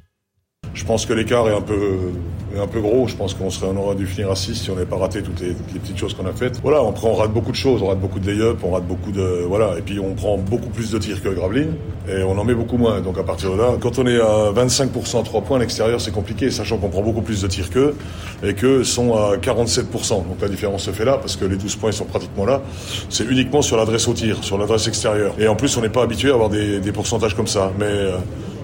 Je 0.78 0.84
pense 0.84 1.06
que 1.06 1.12
l'écart 1.12 1.48
est 1.48 1.54
un 1.54 1.60
peu, 1.60 2.12
est 2.54 2.58
un 2.60 2.68
peu 2.68 2.80
gros. 2.80 3.08
Je 3.08 3.16
pense 3.16 3.34
qu'on 3.34 3.50
serait, 3.50 3.66
on 3.66 3.76
aurait 3.76 3.96
dû 3.96 4.06
finir 4.06 4.30
à 4.30 4.36
6 4.36 4.54
si 4.54 4.70
on 4.70 4.74
n'avait 4.74 4.86
pas 4.86 4.96
raté 4.96 5.22
toutes 5.22 5.40
les, 5.40 5.52
petites 5.52 5.98
choses 5.98 6.14
qu'on 6.14 6.24
a 6.24 6.32
faites. 6.32 6.60
Voilà, 6.62 6.82
on 6.84 6.92
prend, 6.92 7.08
on 7.10 7.14
rate 7.14 7.32
beaucoup 7.32 7.50
de 7.50 7.56
choses. 7.56 7.82
On 7.82 7.88
rate 7.88 7.98
beaucoup 7.98 8.20
de 8.20 8.30
lay-up, 8.30 8.58
on 8.62 8.70
rate 8.70 8.86
beaucoup 8.86 9.10
de, 9.10 9.44
voilà. 9.46 9.76
Et 9.76 9.82
puis 9.82 9.98
on 9.98 10.14
prend 10.14 10.38
beaucoup 10.38 10.68
plus 10.68 10.92
de 10.92 10.98
tirs 10.98 11.20
que 11.20 11.30
Gravelines. 11.30 11.74
Et 12.08 12.22
on 12.22 12.38
en 12.38 12.44
met 12.44 12.54
beaucoup 12.54 12.76
moins. 12.76 13.00
Donc 13.00 13.18
à 13.18 13.24
partir 13.24 13.52
de 13.52 13.58
là, 13.58 13.72
quand 13.80 13.98
on 13.98 14.06
est 14.06 14.20
à 14.20 14.52
25% 14.52 15.20
à 15.20 15.22
3 15.24 15.40
points 15.42 15.56
à 15.56 15.60
l'extérieur, 15.60 16.00
c'est 16.00 16.12
compliqué, 16.12 16.50
sachant 16.52 16.78
qu'on 16.78 16.90
prend 16.90 17.02
beaucoup 17.02 17.22
plus 17.22 17.42
de 17.42 17.48
tirs 17.48 17.70
qu'eux. 17.70 17.96
Et 18.44 18.54
qu'eux 18.54 18.84
sont 18.84 19.14
à 19.14 19.36
47%. 19.36 20.08
Donc 20.10 20.40
la 20.40 20.48
différence 20.48 20.84
se 20.84 20.92
fait 20.92 21.04
là, 21.04 21.18
parce 21.18 21.34
que 21.34 21.44
les 21.44 21.56
12 21.56 21.74
points 21.74 21.90
sont 21.90 22.04
pratiquement 22.04 22.46
là. 22.46 22.62
C'est 23.10 23.24
uniquement 23.24 23.62
sur 23.62 23.76
l'adresse 23.76 24.06
au 24.06 24.14
tir, 24.14 24.44
sur 24.44 24.56
l'adresse 24.56 24.86
extérieure. 24.86 25.34
Et 25.40 25.48
en 25.48 25.56
plus, 25.56 25.76
on 25.76 25.82
n'est 25.82 25.88
pas 25.88 26.02
habitué 26.02 26.30
à 26.30 26.34
avoir 26.34 26.50
des, 26.50 26.78
des 26.78 26.92
pourcentages 26.92 27.34
comme 27.34 27.48
ça. 27.48 27.72
Mais, 27.78 27.84
euh, 27.84 28.16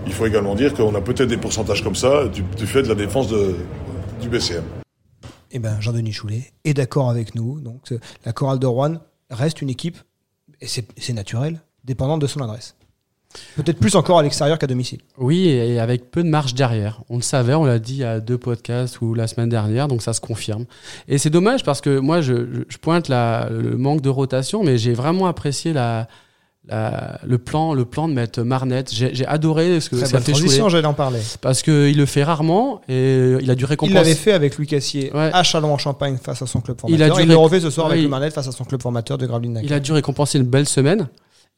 il 0.06 0.12
faut 0.12 0.26
également 0.26 0.54
dire 0.54 0.74
qu'on 0.74 0.94
a 0.94 1.00
peut-être 1.00 1.28
des 1.28 1.36
pourcentages 1.36 1.82
comme 1.82 1.94
ça 1.96 2.26
du, 2.28 2.42
du 2.42 2.66
fait 2.66 2.82
de 2.82 2.88
la 2.88 2.94
défense 2.94 3.28
de, 3.28 3.54
du 4.20 4.28
BCM. 4.28 4.62
Eh 5.50 5.58
ben, 5.58 5.80
Jean-Denis 5.80 6.12
Choulet 6.12 6.52
est 6.64 6.74
d'accord 6.74 7.10
avec 7.10 7.34
nous. 7.34 7.60
Donc, 7.60 7.92
euh, 7.92 7.98
la 8.24 8.32
Chorale 8.32 8.58
de 8.58 8.66
Rouen 8.66 8.94
reste 9.30 9.62
une 9.62 9.70
équipe, 9.70 9.98
et 10.60 10.66
c'est 10.66 11.12
naturel, 11.12 11.60
dépendante 11.84 12.20
de 12.20 12.26
son 12.26 12.40
adresse. 12.40 12.74
Peut-être 13.56 13.78
plus 13.80 13.96
encore 13.96 14.20
à 14.20 14.22
l'extérieur 14.22 14.58
qu'à 14.60 14.68
domicile. 14.68 15.00
Oui, 15.18 15.48
et 15.48 15.80
avec 15.80 16.12
peu 16.12 16.22
de 16.22 16.28
marge 16.28 16.54
derrière. 16.54 17.02
On 17.08 17.16
le 17.16 17.22
savait, 17.22 17.54
on 17.54 17.64
l'a 17.64 17.80
dit 17.80 18.04
a 18.04 18.20
deux 18.20 18.38
podcasts 18.38 19.00
ou 19.00 19.12
la 19.12 19.26
semaine 19.26 19.48
dernière, 19.48 19.88
donc 19.88 20.02
ça 20.02 20.12
se 20.12 20.20
confirme. 20.20 20.66
Et 21.08 21.18
c'est 21.18 21.30
dommage 21.30 21.64
parce 21.64 21.80
que 21.80 21.98
moi, 21.98 22.20
je, 22.20 22.32
je- 22.34 22.62
je 22.68 22.78
pointe 22.78 23.08
la, 23.08 23.48
le 23.50 23.76
manque 23.76 24.02
de 24.02 24.08
rotation, 24.08 24.62
mais 24.62 24.78
j'ai 24.78 24.92
vraiment 24.92 25.26
apprécié 25.26 25.72
la, 25.72 26.06
la- 26.68 27.20
le, 27.26 27.38
plan, 27.38 27.74
le 27.74 27.84
plan 27.84 28.08
de 28.08 28.14
mettre 28.14 28.42
Marnette. 28.42 28.92
J'ai 28.92 29.26
adoré 29.26 29.80
ce 29.80 29.90
que 29.90 29.96
ça 29.96 30.06
fait 30.20 30.32
transition, 30.32 30.68
j'allais 30.68 30.86
en 30.86 30.94
parler. 30.94 31.20
Parce 31.40 31.62
qu'il 31.62 31.96
le 31.96 32.06
fait 32.06 32.24
rarement 32.24 32.80
et 32.88 33.34
il 33.40 33.50
a 33.50 33.54
dû 33.54 33.64
Il 33.64 33.66
récompenser. 33.66 33.94
l'avait 33.94 34.14
fait 34.14 34.32
avec 34.32 34.56
Louis 34.56 34.66
Cassier 34.66 35.10
Ouais. 35.14 35.30
à 35.32 35.42
Châlons-en-Champagne 35.42 36.16
face 36.22 36.42
à 36.42 36.46
son 36.46 36.60
club 36.60 36.76
Il 36.88 37.02
a 37.02 37.06
formateur. 37.08 37.16
dû 37.16 37.22
Il, 37.24 37.28
le 37.28 37.36
refait 37.36 37.60
ce 37.60 37.70
soir 37.70 37.90
avec 37.90 38.08
face 38.32 38.48
à 38.48 38.52
son 38.52 38.64
club 38.64 38.80
formateur 38.82 39.18
de 39.18 39.26
Gravelines. 39.26 39.60
Il 39.62 39.72
a 39.72 39.80
dû 39.80 39.92
récompenser 39.92 40.38
une 40.38 40.44
belle 40.44 40.68
semaine. 40.68 41.08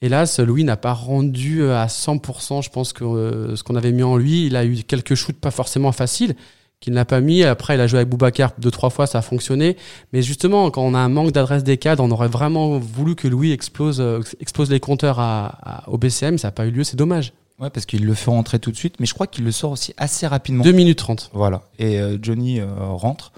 Hélas, 0.02 0.40
Louis 0.40 0.62
n'a 0.64 0.76
pas 0.76 0.92
rendu 0.92 1.64
à 1.70 1.86
100%, 1.86 2.60
je 2.62 2.68
pense, 2.68 2.92
que 2.92 3.02
euh, 3.04 3.56
ce 3.56 3.62
qu'on 3.62 3.76
avait 3.76 3.92
mis 3.92 4.02
en 4.02 4.16
lui. 4.18 4.46
Il 4.46 4.54
a 4.56 4.64
eu 4.66 4.76
quelques 4.86 5.14
shoots 5.14 5.40
pas 5.40 5.50
forcément 5.50 5.90
faciles 5.92 6.34
qu'il 6.80 6.92
n'a 6.92 7.04
pas 7.04 7.20
mis. 7.20 7.42
Après, 7.42 7.74
il 7.74 7.80
a 7.80 7.86
joué 7.86 7.98
avec 8.00 8.08
Boubacar 8.08 8.52
deux, 8.58 8.70
trois 8.70 8.90
fois, 8.90 9.06
ça 9.06 9.18
a 9.18 9.22
fonctionné. 9.22 9.76
Mais 10.12 10.22
justement, 10.22 10.70
quand 10.70 10.82
on 10.82 10.94
a 10.94 10.98
un 10.98 11.08
manque 11.08 11.32
d'adresse 11.32 11.64
des 11.64 11.78
cadres, 11.78 12.02
on 12.04 12.10
aurait 12.10 12.28
vraiment 12.28 12.78
voulu 12.78 13.14
que 13.14 13.28
Louis 13.28 13.52
explose, 13.52 14.00
euh, 14.00 14.20
explose 14.40 14.70
les 14.70 14.80
compteurs 14.80 15.18
à, 15.18 15.46
à- 15.86 15.88
au 15.88 15.98
BCM. 15.98 16.38
Ça 16.38 16.48
n'a 16.48 16.52
pas 16.52 16.66
eu 16.66 16.70
lieu, 16.70 16.84
c'est 16.84 16.96
dommage. 16.96 17.32
Ouais, 17.58 17.70
parce 17.70 17.86
qu'il 17.86 18.04
le 18.04 18.12
fait 18.12 18.30
rentrer 18.30 18.58
tout 18.58 18.70
de 18.70 18.76
suite, 18.76 19.00
mais 19.00 19.06
je 19.06 19.14
crois 19.14 19.26
qu'il 19.26 19.44
le 19.44 19.52
sort 19.52 19.70
aussi 19.70 19.94
assez 19.96 20.26
rapidement. 20.26 20.62
2 20.62 20.72
minutes 20.72 20.98
30. 20.98 21.30
Voilà. 21.32 21.62
Et 21.78 21.98
euh, 21.98 22.18
Johnny 22.20 22.60
euh, 22.60 22.66
rentre. 22.78 23.32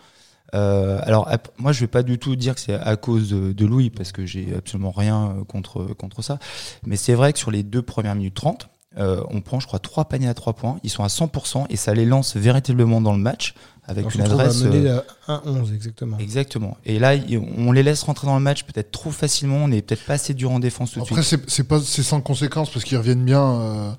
Euh, 0.54 0.98
alors 1.02 1.28
moi 1.58 1.72
je 1.72 1.80
vais 1.80 1.86
pas 1.88 2.02
du 2.02 2.18
tout 2.18 2.34
dire 2.34 2.54
que 2.54 2.60
c'est 2.62 2.72
à 2.72 2.96
cause 2.96 3.28
de, 3.28 3.52
de 3.52 3.66
Louis 3.66 3.90
parce 3.90 4.12
que 4.12 4.24
j'ai 4.24 4.54
absolument 4.56 4.90
rien 4.92 5.36
contre 5.46 5.84
contre 5.94 6.22
ça. 6.22 6.38
Mais 6.86 6.96
c'est 6.96 7.12
vrai 7.12 7.34
que 7.34 7.38
sur 7.38 7.50
les 7.50 7.62
deux 7.62 7.82
premières 7.82 8.14
minutes 8.14 8.34
30, 8.34 8.70
euh, 8.98 9.22
on 9.30 9.40
prend 9.40 9.60
je 9.60 9.66
crois 9.66 9.78
trois 9.78 10.06
paniers 10.06 10.28
à 10.28 10.34
trois 10.34 10.52
points. 10.54 10.78
Ils 10.82 10.90
sont 10.90 11.04
à 11.04 11.08
100% 11.08 11.66
et 11.70 11.76
ça 11.76 11.94
les 11.94 12.04
lance 12.04 12.36
véritablement 12.36 13.00
dans 13.00 13.12
le 13.12 13.18
match 13.20 13.54
avec 13.86 14.14
une 14.14 14.20
à 14.20 14.24
adresse. 14.24 14.62
euh, 14.64 15.00
à 15.26 15.38
1-11, 15.46 15.74
exactement. 15.74 16.18
Exactement. 16.18 16.76
Et 16.84 16.98
là, 16.98 17.14
on 17.56 17.72
les 17.72 17.82
laisse 17.82 18.02
rentrer 18.02 18.26
dans 18.26 18.36
le 18.36 18.42
match 18.42 18.64
peut-être 18.64 18.90
trop 18.90 19.10
facilement. 19.10 19.56
On 19.64 19.68
n'est 19.68 19.80
peut-être 19.82 20.04
pas 20.04 20.14
assez 20.14 20.34
dur 20.34 20.50
en 20.50 20.58
défense 20.58 20.90
tout 20.92 21.00
de 21.00 21.04
Après, 21.04 21.22
suite. 21.22 21.62
pas 21.66 21.80
c'est 21.80 22.02
sans 22.02 22.20
conséquence 22.20 22.70
parce 22.70 22.84
qu'ils 22.84 22.98
reviennent 22.98 23.24
bien. 23.24 23.42
euh, 23.42 23.90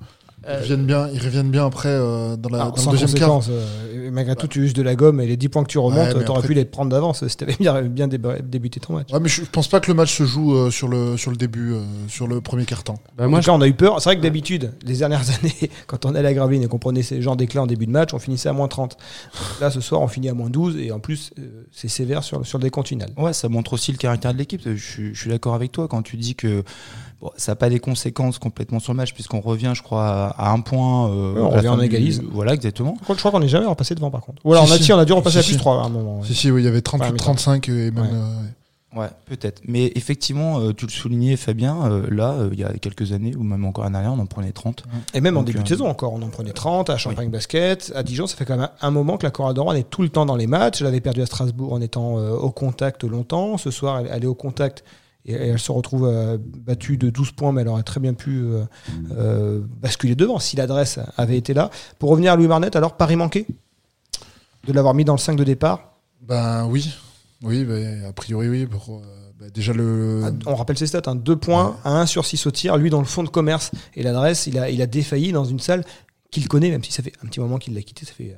ils, 0.48 0.54
reviennent 0.56 0.86
bien 0.86 1.08
ils 1.12 1.20
reviennent 1.22 1.50
bien 1.50 1.66
après 1.66 1.88
euh, 1.90 2.36
dans, 2.36 2.48
la, 2.48 2.62
Alors, 2.62 2.72
dans 2.72 2.80
sans 2.82 2.92
le 2.92 2.98
deuxième 2.98 3.18
quart. 3.18 3.40
euh, 3.50 4.10
malgré 4.12 4.34
tout, 4.34 4.48
tu 4.48 4.60
uses 4.64 4.72
de 4.72 4.82
la 4.82 4.94
gomme 4.96 5.20
et 5.20 5.26
les 5.26 5.36
10 5.36 5.48
points 5.50 5.62
que 5.62 5.68
tu 5.68 5.78
remontes, 5.78 6.14
Ouais, 6.14 6.24
t'aurais 6.24 6.38
après- 6.38 6.48
pu 6.48 6.54
les 6.54 6.64
prendre 6.64 6.90
d'avance 6.90 7.26
si 7.28 7.36
t'avais 7.36 7.54
bien, 7.60 7.82
bien 7.82 8.08
dé- 8.08 8.18
débuté 8.42 8.80
ton 8.80 8.94
match. 8.94 9.12
Ouais, 9.12 9.20
mais 9.20 9.28
je, 9.28 9.42
pense 9.44 9.68
pas 9.68 9.78
que 9.80 9.88
le 9.88 9.94
match 9.94 10.16
se 10.16 10.24
joue 10.24 10.54
euh, 10.54 10.70
sur 10.70 10.88
le 10.88 11.16
sur 11.16 11.30
le 11.30 11.36
début, 11.36 11.72
euh, 11.74 11.82
sur 12.08 12.26
le 12.26 12.40
premier 12.40 12.64
quart-temps. 12.64 12.98
Bah, 13.16 13.26
En 13.26 13.28
moi, 13.30 13.40
tout 13.40 13.46
cas, 13.46 13.52
on 13.52 13.60
a 13.60 13.68
eu 13.68 13.74
peur. 13.74 14.00
C'est 14.00 14.08
vrai 14.08 14.16
que 14.16 14.22
d'habitude, 14.22 14.72
les 14.84 14.96
dernières 14.96 15.22
années, 15.40 15.70
quand 15.86 16.04
on 16.06 16.14
allait 16.14 16.28
à 16.28 16.34
Gravelines 16.34 16.62
et 16.62 16.68
qu'on 16.68 16.78
prenait 16.78 17.02
ces 17.02 17.22
genres 17.22 17.36
d'éclats 17.36 17.62
en 17.62 17.66
début 17.66 17.86
de 17.86 17.92
match, 17.92 18.12
on 18.14 18.18
finissait 18.18 18.48
à 18.48 18.52
moins 18.52 18.68
30. 18.68 18.96
Là, 19.60 19.70
ce 19.70 19.80
soir, 19.80 20.00
on 20.00 20.08
finit 20.08 20.28
à 20.28 20.34
moins 20.34 20.50
12 20.50 20.76
et 20.78 20.90
en 20.90 20.98
plus, 21.00 21.30
euh, 21.38 21.64
c'est 21.70 21.88
sévère 21.88 22.24
sur, 22.24 22.44
sur 22.46 22.58
le 22.58 22.62
décontinal. 22.64 23.10
Ouais, 23.16 23.32
ça 23.32 23.48
montre 23.48 23.74
aussi 23.74 23.92
le 23.92 23.98
caractère 23.98 24.32
de 24.32 24.38
l'équipe. 24.38 24.62
Je 24.74 25.12
suis 25.14 25.30
d'accord 25.30 25.54
avec 25.54 25.70
toi 25.72 25.86
quand 25.86 26.02
tu 26.02 26.16
dis 26.16 26.34
que 26.34 26.64
bon, 27.20 27.30
ça 27.36 27.52
n'a 27.52 27.56
pas 27.56 27.68
des 27.68 27.80
conséquences 27.80 28.38
complètement 28.38 28.80
sur 28.80 28.92
le 28.92 28.96
match, 28.96 29.12
puisqu'on 29.14 29.40
revient, 29.40 29.72
je 29.74 29.82
crois, 29.82 30.28
à, 30.36 30.50
un 30.52 30.60
point. 30.60 31.10
euh, 31.10 31.34
Ouais, 31.34 31.40
on 31.40 31.50
revient, 31.50 31.76
du- 31.78 31.84
égalise. 31.86 32.22
Voilà, 32.32 32.54
exactement. 32.54 32.92
Contre, 33.06 33.14
je 33.14 33.18
crois 33.20 33.30
qu'on 33.30 33.40
n'est 33.40 33.48
jamais 33.48 33.66
repassé 33.66 33.94
devant, 33.94 34.10
par 34.10 34.20
contre. 34.22 34.40
Ou 34.44 34.52
alors, 34.52 34.66
Si, 34.66 34.72
on 34.72 34.74
a, 34.74 34.78
si. 34.78 34.84
si, 34.84 34.92
on 34.92 34.98
a 34.98 35.04
dû 35.04 35.12
repasser 35.12 35.38
à 35.38 35.42
plus 35.42 35.52
si. 35.52 35.56
3 35.58 35.82
à 35.82 35.86
un 35.86 35.88
moment. 35.88 36.20
ouais. 36.20 36.26
Si, 36.26 36.34
si, 36.34 36.50
oui, 36.50 36.62
il 36.62 36.64
y 36.64 36.68
avait 36.68 36.76
Ouais, 36.76 36.98
mais 37.12 37.18
38-35 37.18 37.68
et 37.70 37.90
même. 37.90 37.98
Ouais. 38.04 38.08
euh, 38.12 38.42
Ouais, 38.92 39.06
peut-être. 39.26 39.62
Mais 39.68 39.92
effectivement, 39.94 40.58
euh, 40.58 40.72
tu 40.72 40.84
le 40.84 40.90
soulignais, 40.90 41.36
Fabien, 41.36 41.76
euh, 41.88 42.08
là, 42.10 42.32
euh, 42.32 42.48
il 42.52 42.58
y 42.58 42.64
a 42.64 42.72
quelques 42.72 43.12
années, 43.12 43.36
ou 43.36 43.44
même 43.44 43.64
encore 43.64 43.84
un 43.84 43.92
dernière, 43.92 44.12
on 44.12 44.18
en 44.18 44.26
prenait 44.26 44.50
30. 44.50 44.82
Et 45.14 45.20
même 45.20 45.36
en 45.36 45.44
début 45.44 45.62
de 45.62 45.68
saison 45.68 45.86
encore, 45.88 46.12
on 46.12 46.20
en 46.22 46.28
prenait 46.28 46.50
30 46.50 46.90
à 46.90 46.96
Champagne 46.96 47.28
Basket, 47.30 47.92
à 47.94 48.02
Dijon, 48.02 48.26
ça 48.26 48.34
fait 48.36 48.44
quand 48.44 48.56
même 48.56 48.68
un 48.80 48.90
moment 48.90 49.16
que 49.16 49.24
la 49.28 49.32
Rouen 49.32 49.74
est 49.74 49.88
tout 49.88 50.02
le 50.02 50.08
temps 50.08 50.26
dans 50.26 50.34
les 50.34 50.48
matchs. 50.48 50.80
Elle 50.80 50.88
avait 50.88 51.00
perdu 51.00 51.22
à 51.22 51.26
Strasbourg 51.26 51.72
en 51.72 51.80
étant 51.80 52.18
euh, 52.18 52.32
au 52.32 52.50
contact 52.50 53.04
longtemps. 53.04 53.58
Ce 53.58 53.70
soir, 53.70 54.00
elle, 54.00 54.10
elle 54.12 54.24
est 54.24 54.26
au 54.26 54.34
contact 54.34 54.82
et, 55.26 55.32
et 55.32 55.48
elle 55.48 55.58
se 55.58 55.72
retrouve 55.72 56.06
euh, 56.06 56.38
battue 56.40 56.96
de 56.96 57.10
12 57.10 57.32
points, 57.32 57.52
mais 57.52 57.62
elle 57.62 57.68
aurait 57.68 57.82
très 57.82 58.00
bien 58.00 58.14
pu 58.14 58.40
euh, 58.42 58.64
euh, 59.12 59.60
basculer 59.80 60.14
devant 60.14 60.38
si 60.38 60.56
l'adresse 60.56 60.98
avait 61.16 61.36
été 61.36 61.54
là. 61.54 61.70
Pour 61.98 62.10
revenir 62.10 62.32
à 62.32 62.36
Louis 62.36 62.48
Marnet, 62.48 62.76
alors 62.76 62.96
Paris 62.96 63.16
manqué 63.16 63.46
de 64.66 64.72
l'avoir 64.72 64.94
mis 64.94 65.04
dans 65.04 65.14
le 65.14 65.18
5 65.18 65.36
de 65.36 65.44
départ? 65.44 65.94
Ben 66.22 66.66
oui, 66.66 66.92
oui, 67.42 67.64
ben, 67.64 68.04
a 68.04 68.12
priori 68.12 68.48
oui. 68.48 68.66
Pour, 68.66 69.02
ben, 69.38 69.50
déjà 69.50 69.72
le. 69.72 70.22
Ah, 70.24 70.30
On 70.46 70.54
rappelle 70.54 70.76
ses 70.76 70.86
stats, 70.86 71.02
hein, 71.06 71.14
2 71.14 71.36
points 71.36 71.78
à 71.84 71.98
1 72.00 72.06
sur 72.06 72.26
6 72.26 72.46
au 72.46 72.50
tir. 72.50 72.76
Lui, 72.76 72.90
dans 72.90 73.00
le 73.00 73.06
fond 73.06 73.22
de 73.22 73.28
commerce 73.30 73.70
et 73.94 74.02
l'adresse, 74.02 74.46
il 74.46 74.58
a, 74.58 74.68
il 74.70 74.82
a 74.82 74.86
défailli 74.86 75.32
dans 75.32 75.44
une 75.44 75.60
salle 75.60 75.84
qu'il 76.30 76.46
connaît, 76.46 76.70
même 76.70 76.84
si 76.84 76.92
ça 76.92 77.02
fait 77.02 77.12
un 77.24 77.26
petit 77.26 77.40
moment 77.40 77.58
qu'il 77.58 77.74
l'a 77.74 77.82
quitté. 77.82 78.04
Ça 78.04 78.12
fait 78.12 78.36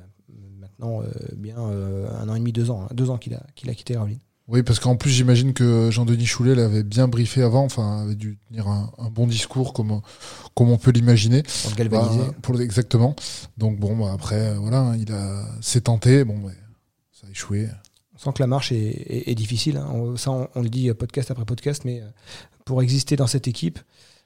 maintenant 0.59 1.03
euh, 1.03 1.07
bien 1.37 1.59
euh, 1.59 2.09
un 2.21 2.29
an 2.29 2.35
et 2.35 2.39
demi, 2.39 2.53
deux 2.53 2.71
ans. 2.71 2.83
hein, 2.85 2.89
deux 2.95 3.11
ans 3.11 3.19
qu'il 3.19 3.35
a, 3.35 3.43
qu'il 3.55 3.69
a 3.69 3.75
quitté 3.75 3.95
Gravelines. 3.95 4.21
Oui, 4.49 4.63
parce 4.63 4.81
qu'en 4.81 4.97
plus 4.97 5.11
j'imagine 5.11 5.53
que 5.55 5.91
Jean-Denis 5.91 6.27
Choulet 6.27 6.55
l'avait 6.55 6.83
bien 6.83 7.07
briefé 7.09 7.43
avant, 7.43 7.65
enfin 7.65 8.03
avait 8.03 8.17
dû 8.17 8.39
tenir 8.49 8.67
un, 8.69 8.93
un 8.99 9.09
bon 9.09 9.27
discours 9.27 9.73
comme 9.73 10.01
comme 10.55 10.69
on 10.71 10.79
peut 10.79 10.91
l'imaginer. 10.91 11.43
Pour 11.63 11.71
le 11.71 11.77
galvaniser. 11.77 12.19
Bah, 12.19 12.35
pour 12.43 12.61
exactement. 12.61 13.15
Donc 13.57 13.79
bon, 13.79 13.97
bah, 13.97 14.11
après 14.13 14.49
euh, 14.51 14.55
voilà, 14.59 14.81
hein, 14.81 14.97
il 14.99 15.13
a 15.13 15.47
s'est 15.61 15.83
tenté, 15.83 16.25
bon, 16.25 16.39
ça 17.13 17.27
a 17.27 17.31
échoué. 17.31 17.69
On 18.15 18.19
sent 18.19 18.31
que 18.37 18.43
la 18.43 18.47
marche 18.49 18.73
est, 18.73 18.77
est- 18.77 19.31
est 19.31 19.35
difficile. 19.35 19.77
hein. 19.79 19.89
On- 19.93 20.17
ça, 20.17 20.31
on, 20.33 20.49
on 20.55 20.61
le 20.61 20.69
dit 20.69 20.93
podcast 20.93 21.31
après 21.31 21.45
podcast, 21.45 21.83
mais 21.85 22.01
euh, 22.01 22.07
pour 22.65 22.83
exister 22.83 23.17
dans 23.17 23.27
cette 23.29 23.47
équipe, 23.49 23.79
euh, 23.79 23.83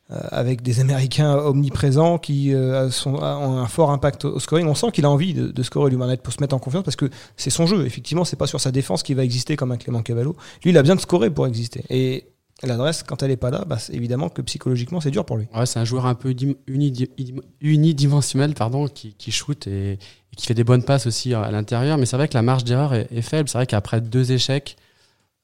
avec 0.08 0.62
des 0.62 0.78
Américains 0.78 1.34
omniprésents 1.34 2.18
qui 2.18 2.54
euh, 2.54 2.88
ont 3.06 3.58
un 3.58 3.66
fort 3.66 3.90
impact 3.90 4.24
au, 4.24 4.38
scoring, 4.38 4.66
on 4.68 4.74
sent 4.74 4.92
qu'il 4.92 5.04
a 5.04 5.10
envie 5.10 5.34
de, 5.34 5.62
scorer 5.62 5.90
lui 5.90 5.98
pour 6.22 6.32
se 6.32 6.40
mettre 6.40 6.54
en 6.54 6.60
confiance 6.60 6.84
parce 6.84 6.96
que 6.96 7.10
c'est 7.36 7.50
son 7.50 7.66
jeu. 7.66 7.84
Effectivement, 7.86 8.24
c'est 8.24 8.36
pas 8.36 8.46
sur 8.46 8.60
sa 8.60 8.70
défense 8.70 9.02
qu'il 9.02 9.16
va 9.16 9.24
exister 9.24 9.56
comme 9.56 9.72
un 9.72 9.76
Clément 9.76 10.02
Cavallo. 10.02 10.36
Lui, 10.62 10.70
il 10.70 10.78
a 10.78 10.82
besoin 10.82 10.94
de 10.94 11.00
scorer 11.00 11.30
pour 11.30 11.46
exister. 11.48 11.82
Et 11.90 12.26
l'adresse, 12.62 13.02
quand 13.02 13.24
elle 13.24 13.32
est 13.32 13.36
pas 13.36 13.50
là, 13.50 13.64
bah, 13.66 13.78
évidemment 13.90 14.28
que 14.28 14.42
psychologiquement, 14.42 15.00
c'est 15.00 15.10
dur 15.10 15.24
pour 15.24 15.38
lui. 15.38 15.48
C'est 15.64 15.80
un 15.80 15.84
joueur 15.84 16.06
un 16.06 16.14
peu 16.14 16.34
dim- 16.34 16.54
unidi- 16.68 17.10
idim- 17.18 17.42
unidimensionnel 17.60 18.54
pardon, 18.54 18.86
qui, 18.86 19.14
qui 19.14 19.32
shoot 19.32 19.66
et, 19.66 19.98
qui 20.36 20.46
fait 20.46 20.54
des 20.54 20.64
bonnes 20.64 20.84
passes 20.84 21.06
aussi 21.08 21.34
à 21.34 21.50
l'intérieur. 21.50 21.98
Mais 21.98 22.06
c'est 22.06 22.16
vrai 22.16 22.28
que 22.28 22.34
la 22.34 22.42
marge 22.42 22.62
d'erreur 22.62 22.94
est 22.94 23.22
faible. 23.22 23.48
C'est 23.48 23.58
vrai 23.58 23.66
qu'après 23.66 24.00
deux 24.00 24.30
échecs, 24.30 24.76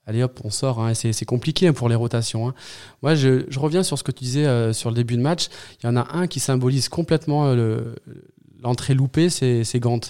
allez 0.06 0.22
hop, 0.22 0.40
on 0.44 0.50
sort. 0.50 0.80
hein, 0.80 0.94
c'est 0.94 1.24
compliqué 1.24 1.72
pour 1.72 1.88
les 1.88 1.94
rotations. 1.94 2.48
hein. 2.48 2.54
Moi, 3.02 3.14
je, 3.14 3.44
je 3.48 3.58
reviens 3.58 3.82
sur 3.82 3.98
ce 3.98 4.02
que 4.02 4.12
tu 4.12 4.24
disais 4.24 4.46
euh, 4.46 4.72
sur 4.72 4.90
le 4.90 4.96
début 4.96 5.16
de 5.16 5.22
match. 5.22 5.46
Il 5.82 5.86
y 5.86 5.88
en 5.88 5.96
a 5.96 6.08
un 6.16 6.26
qui 6.26 6.40
symbolise 6.40 6.88
complètement 6.88 7.46
euh, 7.46 7.54
le- 7.54 7.94
l'entrée 8.62 8.94
loupée, 8.94 9.28
c'est 9.28 9.80
Gant. 9.80 10.00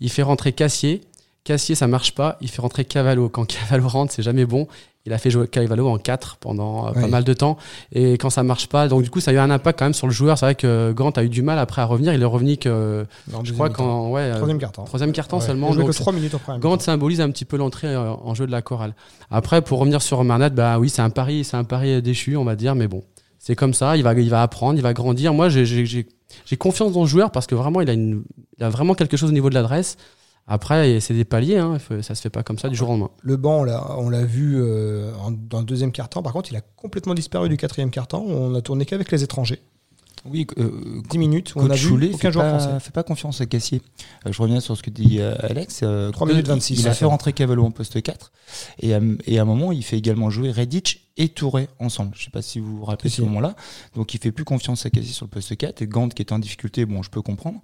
Il 0.00 0.10
fait 0.10 0.22
rentrer 0.22 0.52
Cassier. 0.52 1.00
Cassier, 1.48 1.74
ça 1.74 1.86
marche 1.86 2.12
pas. 2.14 2.36
Il 2.42 2.50
fait 2.50 2.60
rentrer 2.60 2.84
Cavallo. 2.84 3.30
Quand 3.30 3.46
Cavallo 3.48 3.88
rentre, 3.88 4.12
c'est 4.12 4.22
jamais 4.22 4.44
bon. 4.44 4.68
Il 5.06 5.14
a 5.14 5.18
fait 5.18 5.30
jouer 5.30 5.48
Cavallo 5.48 5.88
en 5.88 5.96
4 5.96 6.36
pendant 6.36 6.88
euh, 6.88 6.92
pas 6.92 7.06
mal 7.06 7.24
de 7.24 7.32
temps. 7.32 7.56
Et 7.92 8.12
quand 8.18 8.28
ça 8.28 8.42
marche 8.42 8.66
pas, 8.68 8.88
donc 8.88 9.02
du 9.02 9.08
coup, 9.08 9.20
ça 9.20 9.30
a 9.30 9.34
eu 9.34 9.38
un 9.38 9.48
impact 9.50 9.78
quand 9.78 9.86
même 9.86 9.94
sur 9.94 10.06
le 10.06 10.12
joueur. 10.12 10.36
C'est 10.36 10.44
vrai 10.44 10.54
que 10.54 10.92
Gant 10.92 11.08
a 11.12 11.24
eu 11.24 11.30
du 11.30 11.40
mal 11.40 11.58
après 11.58 11.80
à 11.80 11.86
revenir. 11.86 12.12
Il 12.12 12.20
est 12.20 12.26
revenu 12.26 12.58
que, 12.58 13.06
je 13.42 13.52
crois, 13.54 13.70
qu'en 13.70 14.10
ouais, 14.10 14.30
Troisième 14.34 14.58
temps. 14.60 14.84
troisième 14.84 15.12
Ouais. 15.14 15.40
seulement. 15.40 15.72
Jouait 15.72 15.84
Donc, 15.84 15.92
que 15.92 15.96
3 15.96 16.12
minutes 16.12 16.36
première. 16.36 16.60
Gant 16.60 16.78
symbolise 16.78 17.22
un 17.22 17.30
petit 17.30 17.46
peu 17.46 17.56
l'entrée 17.56 17.88
euh, 17.88 18.10
en 18.12 18.34
jeu 18.34 18.46
de 18.46 18.52
la 18.52 18.60
chorale. 18.60 18.94
Après, 19.30 19.62
pour 19.62 19.78
revenir 19.78 20.02
sur 20.02 20.22
Marnat, 20.24 20.50
bah 20.50 20.78
oui, 20.78 20.90
c'est 20.90 21.00
un 21.00 21.08
pari, 21.10 21.42
c'est 21.44 21.56
un 21.56 21.64
pari 21.64 22.02
déchu, 22.02 22.36
on 22.36 22.44
va 22.44 22.54
dire, 22.56 22.74
mais 22.74 22.86
bon, 22.88 23.02
c'est 23.38 23.56
comme 23.56 23.72
ça. 23.72 23.96
Il 23.96 24.02
va, 24.02 24.12
il 24.12 24.28
va 24.28 24.42
apprendre, 24.42 24.78
il 24.78 24.82
va 24.82 24.92
grandir. 24.92 25.32
Moi, 25.32 25.48
j'ai- 25.48 26.06
confiance 26.58 26.92
dans 26.92 27.06
ce 27.06 27.10
joueur 27.10 27.30
parce 27.30 27.46
que 27.46 27.54
vraiment, 27.54 27.80
il 27.80 27.88
a, 27.88 27.94
une, 27.94 28.24
il 28.58 28.64
a 28.64 28.68
vraiment 28.68 28.92
quelque 28.92 29.16
chose 29.16 29.30
au 29.30 29.32
niveau 29.32 29.48
de 29.48 29.54
l'adresse. 29.54 29.96
Après, 30.48 30.98
c'est 31.00 31.14
des 31.14 31.24
paliers, 31.24 31.58
hein, 31.58 31.76
il 31.90 32.02
ça 32.02 32.14
se 32.14 32.22
fait 32.22 32.30
pas 32.30 32.42
comme 32.42 32.58
ça 32.58 32.68
du 32.68 32.74
jour 32.76 32.88
au 32.88 32.92
lendemain. 32.92 33.10
Le 33.22 33.36
banc, 33.36 33.60
on 33.98 34.08
l'a- 34.08 34.24
vu 34.24 34.56
euh, 34.58 35.12
en- 35.22 35.30
dans 35.30 35.58
le 35.60 35.64
deuxième 35.66 35.92
quart-temps. 35.92 36.22
Par 36.22 36.32
contre, 36.32 36.50
il 36.50 36.56
a 36.56 36.62
complètement 36.76 37.14
disparu 37.14 37.48
du 37.48 37.56
quatrième 37.56 37.90
quart-temps. 37.90 38.24
On 38.26 38.54
a 38.54 38.62
tourné 38.62 38.84
qu'avec 38.86 39.10
les 39.12 39.22
étrangers. 39.22 39.60
Oui, 40.24 40.46
euh, 40.58 41.00
10 41.10 41.16
minutes 41.18 41.52
on 41.54 41.70
a 41.70 41.74
vu 41.74 41.78
Choulet 41.88 42.08
aucun 42.08 42.18
fait 42.18 42.32
joueur 42.32 42.50
pas, 42.52 42.58
français. 42.58 42.80
fait 42.80 42.90
pas 42.92 43.04
confiance 43.04 43.40
à 43.40 43.46
Cassier. 43.46 43.80
Euh, 44.26 44.32
je 44.32 44.42
reviens 44.42 44.58
sur 44.58 44.76
ce 44.76 44.82
que 44.82 44.90
dit 44.90 45.18
euh, 45.20 45.34
Alex. 45.40 45.80
euh, 45.84 46.10
3 46.10 46.26
il- 46.26 46.30
minutes 46.32 46.48
26, 46.48 46.74
Il 46.80 46.86
a 46.88 46.90
ça 46.90 46.94
fait 46.94 47.04
rentrer 47.04 47.32
Cavallo 47.32 47.64
en 47.64 47.70
poste 47.70 48.02
4. 48.02 48.32
Et, 48.80 48.94
à- 48.94 49.00
et 49.26 49.38
à 49.38 49.42
un 49.42 49.44
moment, 49.44 49.70
il 49.70 49.84
fait 49.84 49.96
également 49.96 50.28
jouer 50.28 50.50
Redic 50.50 51.08
et 51.18 51.28
Touré 51.28 51.68
ensemble. 51.78 52.12
Je 52.16 52.24
sais 52.24 52.30
pas 52.30 52.42
si 52.42 52.58
vous 52.58 52.78
vous 52.78 52.84
rappelez 52.84 53.10
ce 53.10 53.22
moment-là. 53.22 53.54
Donc 53.94 54.12
il 54.12 54.20
fait 54.20 54.32
plus 54.32 54.44
confiance 54.44 54.84
à 54.86 54.90
Cassier 54.90 55.12
sur 55.12 55.26
le 55.26 55.30
poste 55.30 55.56
4. 55.56 55.82
Et 55.82 55.86
Gant 55.86 56.08
qui 56.08 56.20
est 56.20 56.32
en 56.32 56.40
difficulté, 56.40 56.84
bon, 56.84 57.02
je 57.04 57.10
peux 57.10 57.22
comprendre. 57.22 57.60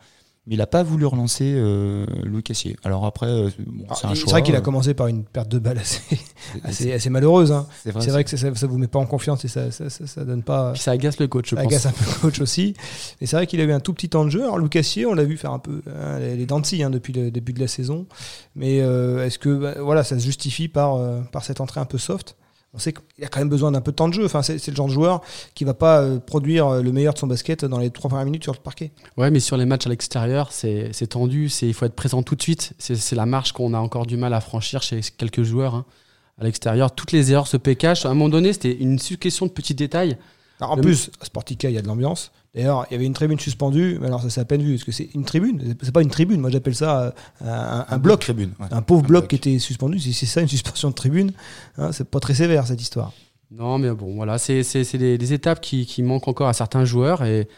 Mais 0.46 0.56
il 0.56 0.60
a 0.60 0.66
pas 0.66 0.82
voulu 0.82 1.06
relancer 1.06 1.54
euh, 1.56 2.04
Louis 2.22 2.42
Cassier. 2.42 2.76
Alors 2.84 3.06
après, 3.06 3.26
euh, 3.26 3.48
bon, 3.66 3.84
Alors, 3.86 3.96
c'est 3.96 4.06
un 4.06 4.10
c'est 4.10 4.20
choix. 4.20 4.32
vrai 4.32 4.42
qu'il 4.42 4.54
a 4.54 4.58
euh, 4.58 4.60
commencé 4.60 4.92
par 4.92 5.06
une 5.06 5.24
perte 5.24 5.48
de 5.48 5.58
balle 5.58 5.78
assez, 5.78 6.02
c'est- 6.10 6.64
assez, 6.64 6.92
assez 6.92 7.08
malheureuse. 7.08 7.50
hein. 7.50 7.66
c'est 7.82 7.92
vrai, 7.92 8.02
C'est 8.02 8.10
vrai 8.10 8.24
que 8.24 8.36
ça, 8.36 8.54
ça 8.54 8.66
vous 8.66 8.76
met 8.76 8.86
pas 8.86 8.98
en 8.98 9.06
confiance 9.06 9.42
et 9.46 9.48
ça, 9.48 9.70
ça, 9.70 9.88
ça, 9.88 10.06
ça 10.06 10.24
donne 10.26 10.42
pas. 10.42 10.72
Puis 10.72 10.82
ça 10.82 10.90
agace 10.90 11.18
le 11.18 11.28
coach, 11.28 11.48
je 11.50 11.56
Ça 11.56 11.62
pense. 11.62 11.72
agace 11.72 11.86
un 11.86 11.92
peu 11.92 12.04
le 12.04 12.20
coach 12.20 12.40
aussi. 12.42 12.74
Et 13.22 13.26
c'est 13.26 13.36
vrai 13.36 13.46
qu'il 13.46 13.58
a 13.62 13.64
eu 13.64 13.72
un 13.72 13.80
tout 13.80 13.94
petit 13.94 14.10
temps 14.10 14.24
de 14.26 14.30
jeu. 14.30 14.42
Alors, 14.42 14.58
Lucassier, 14.58 15.06
on 15.06 15.14
l'a 15.14 15.24
vu 15.24 15.38
faire 15.38 15.52
un 15.52 15.58
peu 15.58 15.80
hein, 15.86 16.18
les, 16.18 16.36
les 16.36 16.44
dents 16.44 16.60
de 16.60 16.66
scie, 16.66 16.82
hein, 16.82 16.90
depuis 16.90 17.14
le 17.14 17.30
début 17.30 17.54
de 17.54 17.60
la 17.60 17.68
saison. 17.68 18.04
Mais 18.54 18.82
euh, 18.82 19.24
est-ce 19.24 19.38
que 19.38 19.48
bah, 19.48 19.74
voilà, 19.80 20.04
ça 20.04 20.18
se 20.18 20.24
justifie 20.26 20.68
par, 20.68 20.96
euh, 20.96 21.20
par 21.32 21.42
cette 21.42 21.62
entrée 21.62 21.80
un 21.80 21.86
peu 21.86 21.96
soft? 21.96 22.36
On 22.74 22.78
sait 22.78 22.92
qu'il 22.92 23.24
a 23.24 23.28
quand 23.28 23.38
même 23.38 23.48
besoin 23.48 23.70
d'un 23.70 23.80
peu 23.80 23.92
de 23.92 23.96
temps 23.96 24.08
de 24.08 24.14
jeu. 24.14 24.24
Enfin, 24.24 24.42
c'est 24.42 24.66
le 24.68 24.74
genre 24.74 24.88
de 24.88 24.92
joueur 24.92 25.20
qui 25.54 25.62
va 25.64 25.74
pas 25.74 26.00
euh, 26.00 26.18
produire 26.18 26.66
euh, 26.66 26.82
le 26.82 26.90
meilleur 26.90 27.14
de 27.14 27.18
son 27.20 27.28
basket 27.28 27.64
dans 27.64 27.78
les 27.78 27.90
trois 27.90 28.08
premières 28.08 28.24
minutes 28.24 28.42
sur 28.42 28.52
le 28.52 28.58
parquet. 28.58 28.90
Ouais, 29.16 29.30
mais 29.30 29.38
sur 29.40 29.56
les 29.56 29.64
matchs 29.64 29.86
à 29.86 29.90
l'extérieur, 29.90 30.50
c'est 30.50 30.90
tendu, 31.08 31.48
c'est 31.48 31.68
il 31.68 31.74
faut 31.74 31.86
être 31.86 31.94
présent 31.94 32.22
tout 32.24 32.34
de 32.34 32.42
suite. 32.42 32.72
C'est 32.78 32.96
c'est 32.96 33.14
la 33.16 33.26
marche 33.26 33.52
qu'on 33.52 33.74
a 33.74 33.78
encore 33.78 34.06
du 34.06 34.16
mal 34.16 34.34
à 34.34 34.40
franchir 34.40 34.82
chez 34.82 35.00
quelques 35.16 35.42
joueurs. 35.44 35.74
hein. 35.76 35.84
À 36.40 36.42
l'extérieur, 36.42 36.92
toutes 36.92 37.12
les 37.12 37.30
erreurs 37.30 37.46
se 37.46 37.56
pécachent. 37.56 38.04
À 38.06 38.08
un 38.10 38.14
moment 38.14 38.28
donné, 38.28 38.52
c'était 38.52 38.74
une 38.76 38.98
succession 38.98 39.46
de 39.46 39.52
petits 39.52 39.74
détails. 39.76 40.18
Alors, 40.60 40.72
en 40.72 40.76
Le- 40.76 40.82
plus, 40.82 41.10
à 41.20 41.24
Sportica, 41.26 41.70
il 41.70 41.74
y 41.76 41.78
a 41.78 41.82
de 41.82 41.86
l'ambiance. 41.86 42.32
D'ailleurs, 42.54 42.86
il 42.88 42.92
y 42.92 42.96
avait 42.96 43.04
une 43.06 43.14
tribune 43.14 43.38
suspendue, 43.40 43.98
mais 44.00 44.06
alors 44.06 44.22
ça 44.22 44.30
s'est 44.30 44.40
à 44.40 44.44
peine 44.44 44.62
vu. 44.62 44.74
Parce 44.74 44.84
que 44.84 44.92
c'est 44.92 45.08
une 45.14 45.24
tribune, 45.24 45.74
c'est 45.82 45.92
pas 45.92 46.02
une 46.02 46.10
tribune. 46.10 46.40
Moi, 46.40 46.50
j'appelle 46.50 46.74
ça 46.76 47.00
euh, 47.02 47.10
un, 47.44 47.84
un 47.88 47.98
bloc. 47.98 48.20
tribune. 48.20 48.52
ouais. 48.60 48.66
Un 48.70 48.80
pauvre 48.82 49.00
Un 49.04 49.06
bloc 49.08 49.22
bloc. 49.22 49.30
qui 49.30 49.36
était 49.36 49.58
suspendu. 49.58 49.98
Si 49.98 50.12
c'est 50.12 50.26
ça, 50.26 50.40
une 50.40 50.48
suspension 50.48 50.88
de 50.90 50.94
tribune, 50.94 51.32
hein, 51.78 51.90
c'est 51.92 52.08
pas 52.08 52.20
très 52.20 52.34
sévère 52.34 52.66
cette 52.66 52.80
histoire. 52.80 53.12
Non, 53.50 53.78
mais 53.78 53.90
bon, 53.90 54.14
voilà, 54.14 54.38
c'est 54.38 54.62
c'est- 54.62 54.84
c'est 54.84 54.98
des, 54.98 55.18
des 55.18 55.32
étapes 55.32 55.60
qui, 55.60 55.84
qui 55.86 56.02
manquent 56.02 56.28
encore 56.28 56.48
à 56.48 56.52
certains 56.54 56.84
joueurs 56.84 57.24
et, 57.24 57.48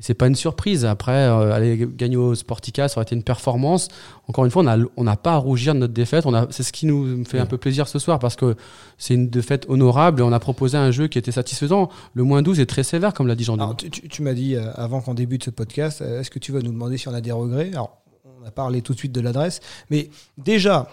et 0.00 0.02
c'est 0.02 0.14
pas 0.14 0.26
une 0.26 0.34
surprise. 0.34 0.84
Après, 0.84 1.12
euh, 1.12 1.52
aller 1.52 1.86
gagner 1.94 2.16
au 2.16 2.34
Sportica, 2.34 2.88
ça 2.88 2.96
aurait 2.96 3.04
été 3.04 3.14
une 3.14 3.22
performance. 3.22 3.88
Encore 4.28 4.46
une 4.46 4.50
fois, 4.50 4.64
on 4.96 5.04
n'a 5.04 5.16
pas 5.16 5.34
à 5.34 5.36
rougir 5.36 5.74
de 5.74 5.78
notre 5.80 5.92
défaite. 5.92 6.26
On 6.26 6.34
a- 6.34 6.46
C'est 6.50 6.62
ce 6.62 6.72
qui 6.72 6.86
nous 6.86 7.24
fait 7.24 7.38
un 7.38 7.46
peu 7.46 7.58
plaisir 7.58 7.86
ce 7.86 7.98
soir 7.98 8.18
parce 8.18 8.34
que 8.34 8.56
c'est 8.98 9.14
une 9.14 9.28
défaite 9.28 9.66
honorable 9.68 10.20
et 10.20 10.24
on 10.24 10.32
a 10.32 10.40
proposé 10.40 10.76
un 10.78 10.90
jeu 10.90 11.06
qui 11.06 11.18
était 11.18 11.30
satisfaisant. 11.32 11.90
Le 12.14 12.24
moins 12.24 12.40
12 12.42 12.58
est 12.60 12.66
très 12.66 12.82
sévère, 12.82 13.12
comme 13.14 13.26
l'a 13.28 13.34
dit 13.36 13.44
jean 13.44 13.54
Alors, 13.54 13.76
tu, 13.76 13.90
tu- 13.90 14.08
tu 14.08 14.22
m'as 14.22 14.32
dit 14.34 14.56
euh, 14.56 14.72
avant 14.74 15.00
qu'on 15.02 15.14
débute 15.14 15.44
ce 15.44 15.50
podcast, 15.50 16.00
euh, 16.00 16.20
est-ce 16.20 16.30
que 16.30 16.38
tu 16.38 16.50
vas 16.50 16.60
nous 16.60 16.72
demander 16.72 16.96
si 16.96 17.06
on 17.08 17.14
a 17.14 17.20
des 17.20 17.32
regrets? 17.32 17.68
Alors, 17.72 17.98
on 18.42 18.46
a 18.46 18.50
parlé 18.50 18.80
tout 18.80 18.94
de 18.94 18.98
suite 18.98 19.12
de 19.12 19.20
l'adresse, 19.20 19.60
mais 19.90 20.08
déjà, 20.38 20.88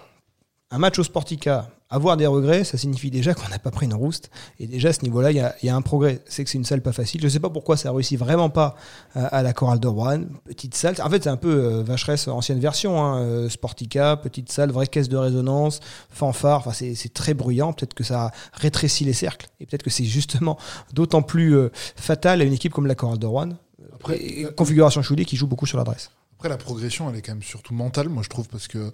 un 0.69 0.79
match 0.79 0.99
au 0.99 1.03
Sportica, 1.03 1.69
avoir 1.89 2.17
des 2.17 2.25
regrets, 2.27 2.63
ça 2.63 2.77
signifie 2.77 3.09
déjà 3.11 3.33
qu'on 3.33 3.47
n'a 3.49 3.59
pas 3.59 3.71
pris 3.71 3.85
une 3.85 3.93
rouste. 3.93 4.29
Et 4.59 4.67
déjà, 4.67 4.89
à 4.89 4.93
ce 4.93 5.03
niveau-là, 5.03 5.31
il 5.31 5.37
y 5.37 5.39
a, 5.39 5.55
il 5.63 5.67
y 5.67 5.69
a 5.69 5.75
un 5.75 5.81
progrès. 5.81 6.19
C'est 6.27 6.43
que 6.43 6.49
c'est 6.49 6.57
une 6.57 6.65
salle 6.65 6.81
pas 6.81 6.91
facile. 6.91 7.21
Je 7.21 7.27
sais 7.29 7.39
pas 7.39 7.49
pourquoi 7.49 7.77
ça 7.77 7.91
réussit 7.91 8.19
vraiment 8.19 8.49
pas 8.49 8.75
euh, 9.15 9.25
à 9.31 9.41
la 9.43 9.53
chorale 9.53 9.79
de 9.79 9.87
Rouen. 9.87 10.23
Petite 10.45 10.75
salle. 10.75 10.95
En 11.01 11.09
fait, 11.09 11.23
c'est 11.23 11.29
un 11.29 11.37
peu 11.37 11.49
euh, 11.49 11.83
Vacheresse 11.83 12.27
ancienne 12.27 12.59
version. 12.59 13.01
Hein, 13.03 13.19
euh, 13.21 13.49
Sportica, 13.49 14.17
petite 14.17 14.51
salle, 14.51 14.71
vraie 14.71 14.87
caisse 14.87 15.07
de 15.09 15.17
résonance, 15.17 15.79
fanfare. 16.09 16.59
Enfin, 16.59 16.73
c'est 16.73 16.93
c'est 16.95 17.13
très 17.13 17.33
bruyant. 17.33 17.71
Peut-être 17.73 17.93
que 17.93 18.03
ça 18.03 18.31
rétrécit 18.53 19.05
les 19.05 19.13
cercles. 19.13 19.47
Et 19.59 19.65
peut-être 19.65 19.83
que 19.83 19.89
c'est 19.89 20.03
justement 20.05 20.57
d'autant 20.93 21.21
plus 21.21 21.55
euh, 21.55 21.69
fatal 21.95 22.41
à 22.41 22.43
une 22.43 22.53
équipe 22.53 22.73
comme 22.73 22.87
la 22.87 22.95
chorale 22.95 23.19
de 23.19 23.25
Rouen. 23.27 23.49
Après, 23.95 24.17
Et- 24.17 24.41
et 24.41 24.45
configuration 24.53 25.01
Choulet 25.01 25.25
qui 25.25 25.37
joue 25.37 25.47
beaucoup 25.47 25.65
sur 25.65 25.77
l'adresse. 25.77 26.11
Après, 26.37 26.49
la 26.49 26.57
progression, 26.57 27.09
elle 27.09 27.15
est 27.15 27.21
quand 27.23 27.31
même 27.33 27.41
surtout 27.41 27.73
mentale, 27.73 28.09
moi 28.09 28.21
je 28.23 28.29
trouve, 28.29 28.47
parce 28.47 28.67
que 28.67 28.91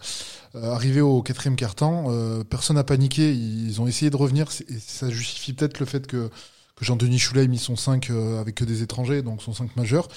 euh, 0.56 0.72
arrivé 0.74 1.02
au 1.02 1.22
quatrième 1.22 1.58
quart-temps, 1.58 2.06
euh, 2.08 2.44
personne 2.44 2.78
n'a 2.78 2.86
paniqué. 2.86 3.34
Ils 3.34 3.82
ont 3.82 3.88
essayé 3.88 4.10
de 4.10 4.16
revenir. 4.16 4.48
Et 4.70 4.80
ça 4.80 5.10
justifie 5.10 5.52
peut-être 5.52 5.80
le 5.82 5.86
fait 5.86 6.08
que, 6.08 6.30
que 6.78 6.86
Jean-Denis 6.86 7.20
Choulet 7.20 7.44
ait 7.44 7.48
mis 7.50 7.58
son 7.58 7.76
5 7.76 8.10
euh, 8.12 8.40
avec 8.40 8.56
que 8.56 8.64
des 8.64 8.82
étrangers, 8.82 9.22
donc 9.24 9.42
son 9.42 9.54
5 9.54 9.76
majeur. 9.76 10.08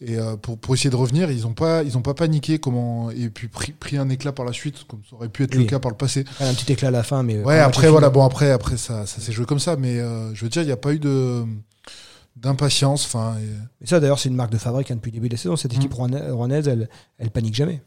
Et 0.00 0.16
euh, 0.18 0.36
pour, 0.38 0.56
pour 0.56 0.72
essayer 0.74 0.88
de 0.88 0.96
revenir, 0.96 1.30
ils 1.30 1.42
n'ont 1.42 1.52
pas, 1.52 1.82
ils 1.82 1.98
ont 1.98 2.02
pas 2.02 2.14
paniqué 2.14 2.58
comment, 2.58 3.10
et 3.10 3.28
puis 3.28 3.48
pris, 3.48 3.72
pris 3.72 3.98
un 3.98 4.08
éclat 4.08 4.32
par 4.32 4.46
la 4.46 4.54
suite, 4.54 4.84
comme 4.88 5.02
ça 5.10 5.16
aurait 5.16 5.28
pu 5.28 5.42
être 5.42 5.54
Oui. 5.54 5.64
le 5.64 5.68
cas 5.68 5.80
par 5.80 5.90
le 5.90 5.98
passé. 5.98 6.24
Un 6.40 6.54
petit 6.54 6.72
éclat 6.72 6.88
à 6.88 6.92
la 6.92 7.02
fin, 7.02 7.22
mais 7.22 7.42
Ouais, 7.44 7.58
après, 7.58 7.90
voilà, 7.90 8.08
bon, 8.08 8.24
après, 8.24 8.50
après 8.50 8.78
ça, 8.78 9.04
ça 9.04 9.20
s'est 9.20 9.32
joué 9.32 9.44
comme 9.44 9.58
ça, 9.60 9.76
mais 9.76 9.98
euh, 9.98 10.34
je 10.34 10.42
veux 10.44 10.48
dire, 10.48 10.62
il 10.62 10.66
n'y 10.66 10.72
a 10.72 10.78
pas 10.78 10.94
eu 10.94 10.98
de 10.98 11.44
d'impatience. 12.36 13.04
Enfin, 13.06 13.36
et- 13.82 13.86
ça, 13.86 14.00
d'ailleurs, 14.00 14.18
c'est 14.18 14.28
une 14.28 14.36
marque 14.36 14.52
de 14.52 14.58
fabrique 14.58 14.90
hein, 14.90 14.96
depuis 14.96 15.10
le 15.10 15.14
début 15.16 15.28
de 15.28 15.34
la 15.34 15.38
saison. 15.38 15.56
Cette 15.56 15.74
équipe 15.74 15.92
rouennaise, 15.92 16.30
rouennaise, 16.32 16.68
elle, 16.68 16.88
elle 17.18 17.30
panique 17.30 17.54
jamais. 17.54 17.82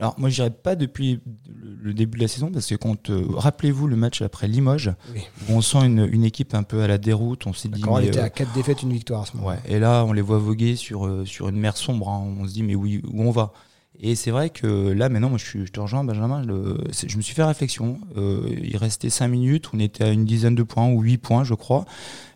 Alors 0.00 0.16
moi 0.18 0.28
je 0.28 0.34
dirais 0.34 0.50
pas 0.50 0.74
depuis 0.74 1.20
le- 1.46 1.94
début 1.94 2.18
de 2.18 2.22
la 2.24 2.28
saison 2.28 2.50
parce 2.50 2.66
que 2.66 2.74
quand 2.74 3.10
euh, 3.10 3.24
rappelez-vous 3.28 3.86
le 3.86 3.94
match 3.94 4.22
après 4.22 4.48
Limoges 4.48 4.92
Oui. 5.14 5.20
où 5.48 5.52
on 5.52 5.60
sent 5.60 5.86
une, 5.86 6.08
une 6.12 6.24
équipe 6.24 6.52
un 6.54 6.64
peu 6.64 6.82
à 6.82 6.88
la 6.88 6.98
déroute, 6.98 7.46
on 7.46 7.52
s'est 7.52 7.68
dit 7.68 7.80
mais, 7.86 8.08
était 8.08 8.18
euh, 8.18 8.24
à 8.24 8.28
4 8.30 8.52
défaites, 8.54 8.82
une 8.82 8.92
victoire 8.92 9.22
à 9.22 9.26
ce 9.26 9.36
moment. 9.36 9.50
ouais, 9.50 9.60
et 9.66 9.78
là 9.78 10.04
on 10.04 10.12
les 10.12 10.20
voit 10.20 10.38
voguer 10.38 10.74
sur 10.74 11.06
euh, 11.06 11.24
sur 11.24 11.48
une 11.48 11.58
mer 11.60 11.76
sombre, 11.76 12.08
hein. 12.08 12.24
on 12.40 12.44
se 12.48 12.52
dit 12.52 12.64
mais 12.64 12.74
oui 12.74 13.02
où 13.08 13.22
on 13.22 13.30
va? 13.30 13.52
Et 14.00 14.16
c'est 14.16 14.30
vrai 14.32 14.50
que 14.50 14.66
là 14.92 15.08
maintenant 15.08 15.28
moi 15.30 15.38
je, 15.38 15.44
suis, 15.44 15.66
je 15.66 15.72
te 15.72 15.78
rejoins 15.80 16.02
Benjamin, 16.04 16.42
le- 16.44 16.78
je 17.06 17.16
me 17.16 17.22
suis 17.22 17.34
fait 17.34 17.44
réflexion, 17.44 17.98
Euh, 18.16 18.48
il 18.62 18.76
restait 18.76 19.08
5 19.10 19.28
minutes, 19.28 19.70
on 19.72 19.78
était 19.78 20.04
à 20.04 20.10
une 20.10 20.24
dizaine 20.24 20.54
de 20.54 20.62
points 20.64 20.88
ou 20.88 21.00
8 21.00 21.18
points 21.18 21.44
je 21.44 21.54
crois 21.54 21.84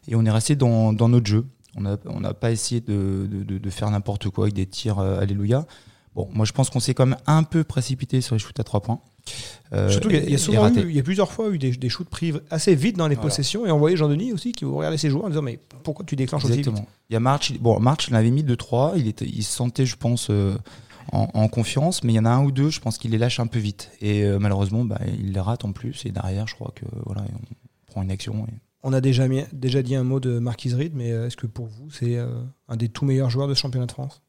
et 0.06 0.14
on 0.14 0.24
est 0.24 0.30
resté 0.30 0.54
dans, 0.56 0.92
dans 0.92 1.08
notre 1.08 1.26
jeu. 1.26 1.44
On 1.76 1.82
n'a 1.82 1.96
on 2.06 2.20
pas 2.32 2.50
essayé 2.52 2.80
de, 2.80 3.28
de, 3.30 3.42
de- 3.44 3.58
de 3.58 3.70
faire 3.70 3.90
n'importe 3.90 4.30
quoi 4.30 4.44
avec 4.44 4.54
des 4.54 4.66
tirs 4.66 4.98
euh, 5.00 5.20
alléluia. 5.20 5.66
Bon, 6.14 6.28
moi 6.32 6.44
je 6.46 6.52
pense 6.52 6.70
qu'on 6.70 6.80
s'est 6.80 6.94
quand 6.94 7.06
même 7.06 7.18
un 7.26 7.42
peu 7.42 7.64
précipité 7.64 8.20
sur 8.20 8.34
les 8.34 8.38
shoots 8.38 8.58
à 8.58 8.64
3 8.64 8.80
points. 8.80 9.00
Euh, 9.74 9.90
Surtout 9.90 10.08
qu'il 10.08 10.16
y 10.18 10.20
a- 10.20 10.24
il 10.24 10.30
y, 10.30 10.80
il 10.90 10.96
y 10.96 11.00
a 11.00 11.02
plusieurs 11.02 11.30
fois 11.30 11.50
eu 11.50 11.58
des, 11.58 11.72
des 11.72 11.88
shoots 11.90 12.08
pris 12.08 12.32
assez 12.50 12.74
vite 12.74 12.96
dans 12.96 13.06
les 13.08 13.14
Voilà. 13.16 13.28
possessions 13.28 13.66
et 13.66 13.70
on 13.70 13.78
voyait 13.78 13.96
Jean-Denis 13.96 14.32
aussi 14.32 14.52
qui 14.52 14.64
regardait 14.64 14.96
ses 14.96 15.10
joueurs 15.10 15.26
en 15.26 15.28
disant 15.28 15.42
mais 15.42 15.58
pourquoi 15.84 16.04
tu 16.06 16.16
déclenches 16.16 16.44
aussi 16.44 16.54
vite? 16.56 16.66
Exactement. 16.68 16.88
Il 17.10 17.12
y 17.12 17.16
a 17.16 17.20
March. 17.20 17.52
Bon, 17.60 17.78
March, 17.78 18.08
il 18.08 18.14
avait 18.14 18.30
mis 18.30 18.42
2-3. 18.42 18.94
Il, 18.96 19.06
était, 19.06 19.26
il 19.26 19.42
se 19.44 19.54
sentait, 19.54 19.84
je 19.86 19.96
pense, 19.96 20.30
en, 21.12 21.28
en 21.34 21.48
confiance. 21.48 22.02
Mais 22.04 22.12
il 22.12 22.16
y 22.16 22.18
en 22.20 22.24
a 22.24 22.30
un 22.30 22.44
ou 22.44 22.52
deux, 22.52 22.70
je 22.70 22.80
pense 22.80 22.98
qu'il 22.98 23.10
les 23.10 23.18
lâche 23.18 23.40
un 23.40 23.46
peu 23.46 23.58
vite. 23.58 23.90
Et 24.00 24.24
euh, 24.24 24.38
malheureusement, 24.38 24.84
bah, 24.84 25.00
il 25.18 25.32
les 25.32 25.40
rate 25.40 25.64
en 25.64 25.72
plus. 25.72 26.04
Et 26.06 26.10
derrière, 26.10 26.46
je 26.46 26.54
crois 26.54 26.72
que 26.74 26.84
voilà, 27.06 27.22
on 27.32 27.90
prend 27.90 28.02
une 28.02 28.10
action. 28.10 28.46
et- 28.48 28.54
On 28.82 28.92
a 28.92 29.00
déjà, 29.00 29.26
mis- 29.28 29.44
déjà 29.52 29.82
dit 29.82 29.94
un 29.96 30.04
mot 30.04 30.20
de 30.20 30.38
Marquise 30.38 30.74
Reed, 30.74 30.94
mais 30.94 31.12
euh, 31.12 31.26
est-ce 31.26 31.36
que 31.36 31.46
pour 31.46 31.66
vous, 31.66 31.90
c'est 31.90 32.16
euh, 32.16 32.28
un 32.68 32.76
des 32.76 32.88
tout 32.88 33.04
meilleurs 33.04 33.30
joueurs 33.30 33.48
de 33.48 33.54
ce 33.54 33.60
championnat 33.60 33.86
de 33.86 33.92
France? 33.92 34.22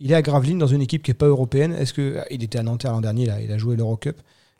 Il 0.00 0.12
est 0.12 0.14
à 0.14 0.22
Gravelines 0.22 0.58
dans 0.58 0.66
une 0.66 0.82
équipe 0.82 1.02
qui 1.02 1.10
n'est 1.10 1.14
pas 1.14 1.26
européenne. 1.26 1.72
Est-ce 1.72 1.92
que 1.94 2.18
ah, 2.20 2.26
il 2.30 2.42
était 2.42 2.58
à 2.58 2.62
Nanterre 2.62 2.92
l'an 2.92 3.00
dernier, 3.00 3.26
là, 3.26 3.40
il 3.40 3.50
a 3.52 3.58
joué 3.58 3.76
l'Eurocup. 3.76 4.16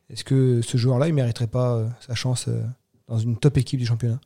Est-ce 0.09 0.25
que 0.25 0.63
ce 0.63 0.77
joueur-là, 0.79 1.09
il 1.09 1.15
mériterait 1.15 1.47
pas 1.47 1.75
euh, 1.77 1.89
sa 2.01 2.15
chance 2.15 2.47
euh, 2.49 2.63
dans 3.09 3.19
une 3.19 3.37
top 3.37 3.57
équipe 3.59 3.79
du 3.81 3.87
championnat? 3.87 4.21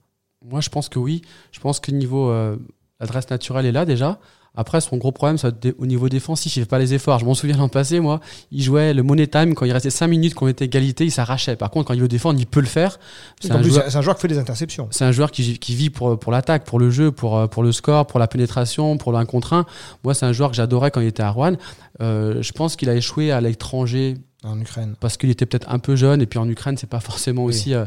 Moi, 0.44 0.60
je 0.60 0.68
pense 0.70 0.88
que 0.88 0.98
oui. 0.98 1.22
Je 1.52 1.60
pense 1.60 1.80
que 1.80 1.90
niveau 1.90 2.30
euh, 2.30 2.56
l'adresse 3.00 3.28
naturelle 3.30 3.66
est 3.66 3.72
là 3.72 3.84
déjà. 3.84 4.20
Après, 4.56 4.80
son 4.80 4.96
gros 4.96 5.12
problème, 5.12 5.38
ça 5.38 5.50
au 5.78 5.86
niveau 5.86 6.08
défensif. 6.08 6.56
Il 6.56 6.60
fait 6.60 6.68
pas 6.68 6.78
les 6.78 6.92
efforts. 6.92 7.18
Je 7.20 7.24
m'en 7.24 7.34
souviens 7.34 7.56
l'an 7.56 7.68
passé, 7.68 8.00
moi, 8.00 8.20
il 8.50 8.62
jouait 8.62 8.92
le 8.92 9.02
money 9.02 9.26
time 9.26 9.54
quand 9.54 9.64
il 9.64 9.72
restait 9.72 9.90
5 9.90 10.08
minutes, 10.08 10.34
qu'on 10.34 10.48
était 10.48 10.64
égalité, 10.64 11.04
il 11.04 11.10
s'arrachait. 11.12 11.54
Par 11.56 11.70
contre, 11.70 11.86
quand 11.88 11.94
il 11.94 12.00
veut 12.00 12.08
défendre, 12.08 12.38
il 12.40 12.46
peut 12.46 12.60
le 12.60 12.66
faire. 12.66 12.98
C'est 13.40 13.52
un, 13.52 13.62
joueur, 13.62 13.84
C'est 13.88 13.96
un 13.96 14.02
joueur 14.02 14.16
qui 14.16 14.22
fait 14.22 14.28
des 14.28 14.38
interceptions. 14.38 14.88
c'est 14.90 15.04
un 15.04 15.12
joueur 15.12 15.30
qui, 15.30 15.58
qui 15.58 15.74
vit 15.74 15.88
pour, 15.90 16.18
pour 16.18 16.32
l'attaque, 16.32 16.64
pour 16.64 16.78
le 16.80 16.90
jeu, 16.90 17.12
pour, 17.12 17.38
euh, 17.38 17.46
pour 17.46 17.62
le 17.62 17.70
score, 17.72 18.06
pour 18.06 18.18
la 18.18 18.26
pénétration, 18.26 18.98
pour 18.98 19.12
l'un 19.12 19.24
contre 19.24 19.52
un. 19.52 19.66
Moi, 20.04 20.14
c'est 20.14 20.26
un 20.26 20.32
joueur 20.32 20.50
que 20.50 20.56
j'adorais 20.56 20.90
quand 20.90 21.00
il 21.00 21.06
était 21.06 21.22
à 21.22 21.30
Rouen. 21.30 21.54
Euh, 22.00 22.42
je 22.42 22.52
pense 22.52 22.76
qu'il 22.76 22.88
a 22.88 22.94
échoué 22.94 23.30
à 23.30 23.40
l'étranger 23.40 24.14
En 24.42 24.58
Ukraine. 24.60 24.94
parce 25.00 25.16
qu'il 25.16 25.30
était 25.30 25.46
peut-être 25.46 25.70
un 25.70 25.78
peu 25.78 25.96
jeune 25.96 26.22
et 26.22 26.26
puis 26.26 26.38
en 26.38 26.48
Ukraine 26.48 26.76
c'est 26.78 26.88
pas 26.88 27.00
forcément 27.00 27.44
Oui. 27.44 27.50
aussi 27.50 27.74
euh. 27.74 27.84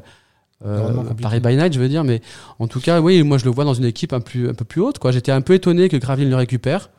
Paris 1.22 1.40
by 1.40 1.56
night 1.56 1.74
je 1.74 1.80
veux 1.80 1.90
dire 1.90 2.04
mais 2.04 2.22
en 2.60 2.68
tout 2.68 2.80
cas 2.80 3.02
oui 3.02 3.22
moi 3.24 3.38
je 3.38 3.46
le 3.46 3.52
vois 3.52 3.66
dans 3.66 3.74
une 3.74 3.86
équipe 3.86 4.14
un, 4.14 4.22
plus, 4.22 4.50
un 4.50 4.54
peu 4.54 4.66
plus 4.66 4.82
haute 4.82 5.00
quoi. 5.00 5.12
J'étais 5.12 5.32
un 5.32 5.42
peu 5.42 5.54
étonné 5.54 5.90
que 5.90 5.98
Gravelines 5.98 6.30
le 6.30 6.36
récupère. 6.36 6.90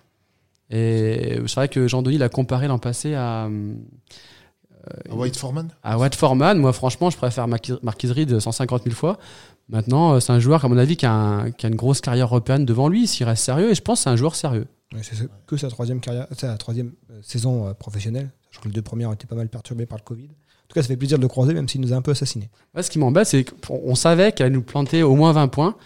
Et 0.71 1.38
c'est 1.47 1.54
vrai 1.56 1.68
que 1.68 1.87
Jean-Denis 1.88 2.18
l'a 2.18 2.28
comparé 2.28 2.68
l'an 2.68 2.78
passé 2.78 3.14
à, 3.14 3.49
À 5.11 5.14
White 5.14 5.37
Foreman? 5.37 5.68
à 5.83 5.99
Watt 5.99 6.14
Foreman. 6.14 6.59
Moi 6.59 6.73
franchement 6.73 7.11
je 7.11 7.16
préfère 7.16 7.49
Marquis 7.49 7.73
Reed 8.12 8.38
150 8.38 8.83
000 8.85 8.94
fois. 8.94 9.18
Maintenant 9.68 10.14
euh, 10.14 10.21
c'est 10.21 10.33
un 10.33 10.40
joueur 10.40 10.64
à 10.64 10.68
mon 10.68 10.76
avis 10.76 10.97
qui 10.97 11.06
a, 11.06 11.12
un- 11.12 11.50
qui 11.50 11.64
a 11.66 11.68
une 11.71 11.75
grosse 11.76 12.00
carrière 12.00 12.26
européenne 12.26 12.64
devant 12.66 12.88
lui 12.88 13.06
s'il 13.06 13.25
reste 13.26 13.44
sérieux. 13.44 13.71
Et 13.71 13.75
je 13.75 13.80
pense 13.83 14.00
que 14.00 14.04
c'est 14.04 14.11
un 14.11 14.16
joueur 14.16 14.35
sérieux. 14.35 14.66
Ouais, 14.92 15.00
c'est 15.02 15.14
ce- 15.14 15.25
que 15.47 15.56
sa 15.56 15.68
troisième 15.68 16.00
carrière, 16.00 16.26
sa 16.37 16.56
troisième 16.59 16.92
euh, 17.11 17.18
saison 17.23 17.68
euh, 17.68 17.73
professionnelle. 17.75 18.30
Je 18.50 18.59
crois 18.59 18.64
que 18.64 18.68
les 18.68 18.75
deux 18.75 18.83
premières 18.83 19.09
ont 19.11 19.14
été 19.14 19.26
pas 19.26 19.37
mal 19.37 19.49
perturbées 19.49 19.87
par 19.87 19.99
le 19.99 20.04
Covid. 20.04 20.28
En 20.64 20.68
tout 20.68 20.75
cas, 20.75 20.83
ça 20.83 20.88
fait 20.88 20.97
plaisir 20.97 21.18
de 21.18 21.23
le 21.23 21.28
croiser, 21.28 21.54
même 21.54 21.68
s'il 21.68 21.80
nous 21.80 21.92
a 21.92 21.97
un 21.97 22.02
peu 22.02 22.11
assassinés. 22.12 22.49
Moi, 22.75 22.83
ce 22.83 22.90
qui 22.90 22.99
m'embête, 22.99 23.26
c'est 23.26 23.44
qu'on 23.44 23.80
on 23.85 23.94
savait 23.94 24.33
qu'elle 24.33 24.47
allait 24.47 24.54
nous 24.54 24.62
planter 24.62 25.02
au 25.02 25.14
moins 25.14 25.33
20 25.33 25.49
points. 25.49 25.76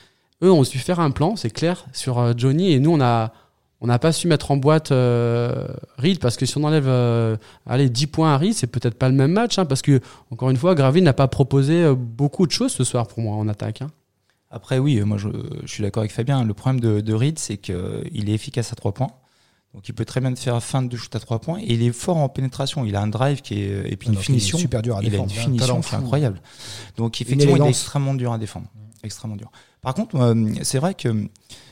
Eux 0.43 0.53
ont 0.53 0.63
su 0.65 0.79
faire 0.79 1.01
un 1.01 1.11
plan, 1.11 1.35
c'est 1.37 1.51
clair, 1.51 1.85
sur 1.93 2.19
euh, 2.19 2.33
Johnny. 2.37 2.73
Et 2.73 2.79
nous, 2.79 2.93
on 2.93 3.01
a 3.01 3.33
on 3.81 3.87
n'a 3.87 3.99
pas 4.01 4.11
su 4.13 4.27
mettre 4.27 4.51
en 4.51 4.57
boîte 4.57 4.91
euh, 4.91 5.69
Reed 5.99 6.19
parce 6.19 6.37
que 6.37 6.47
si 6.47 6.59
on 6.59 6.65
enlève 6.65 6.87
euh, 6.89 7.37
allez, 7.67 7.89
10 7.89 8.09
points 8.09 8.33
à 8.35 8.37
Reed, 8.37 8.55
c'est 8.55 8.67
peut-être 8.67 8.95
pas 8.97 9.09
le 9.09 9.15
même 9.15 9.31
match. 9.33 9.57
hein, 9.59 9.67
parce 9.67 9.83
que, 9.83 10.01
encore 10.33 10.51
une 10.51 10.57
fois, 10.57 10.75
Gravin 10.75 11.01
n'a 11.03 11.13
pas 11.13 11.29
proposé 11.29 11.93
beaucoup 11.95 12.47
de 12.47 12.51
choses 12.53 12.73
ce 12.73 12.83
soir 12.83 13.07
pour 13.07 13.21
moi 13.21 13.37
en 13.37 13.47
attaque. 13.49 13.83
hein. 13.83 13.89
Après, 14.51 14.79
oui, 14.79 15.01
moi 15.03 15.19
je, 15.19 15.29
je 15.65 15.71
suis 15.73 15.83
d'accord 15.83 16.01
avec 16.01 16.13
Fabien. 16.13 16.43
Le 16.45 16.55
problème 16.55 16.81
de, 16.81 17.01
de 17.01 17.15
Reed, 17.15 17.39
c'est 17.39 17.57
qu'il 17.59 18.29
est 18.31 18.33
efficace 18.33 18.73
à 18.73 18.77
3 18.77 18.93
points. 18.93 19.11
Donc 19.75 19.89
il 19.89 19.93
peut 19.93 20.05
très 20.05 20.21
bien 20.21 20.33
te 20.33 20.39
faire 20.41 20.63
fin 20.63 20.83
de 20.83 20.97
shoot 20.97 21.15
à 21.15 21.21
3 21.21 21.41
points. 21.41 21.59
Et 21.61 21.75
il 21.75 21.83
est 21.83 21.93
fort 21.93 22.17
en 22.17 22.29
pénétration. 22.29 22.85
Il 22.85 22.97
a 22.97 23.01
un 23.03 23.07
drive 23.07 23.43
qui 23.43 23.63
est. 23.63 23.93
Et 23.93 23.97
puis 23.97 24.09
une 24.09 24.15
Alors 24.15 24.25
qu'il 24.25 24.35
est 24.35 24.39
finition. 24.39 24.59
super 24.59 24.83
dur 24.83 24.97
à 24.97 25.01
il 25.03 25.05
a 25.15 25.19
une 25.19 25.27
défendre. 25.27 25.31
Il 25.35 25.39
a 25.39 25.41
un 25.41 25.45
finition 25.45 25.67
talent 25.67 25.81
qui 25.83 25.95
est 25.95 25.99
incroyable. 25.99 26.41
Donc 26.97 27.21
effectivement, 27.21 27.57
il 27.57 27.63
est 27.63 27.69
extrêmement 27.69 28.15
dur 28.15 28.33
à 28.33 28.39
défendre. 28.39 28.67
Extrêmement 29.05 29.37
dur. 29.37 29.51
Par 29.83 29.95
contre, 29.95 30.17
euh, 30.17 30.35
c'est 30.63 30.79
vrai 30.79 30.95
que 30.95 31.29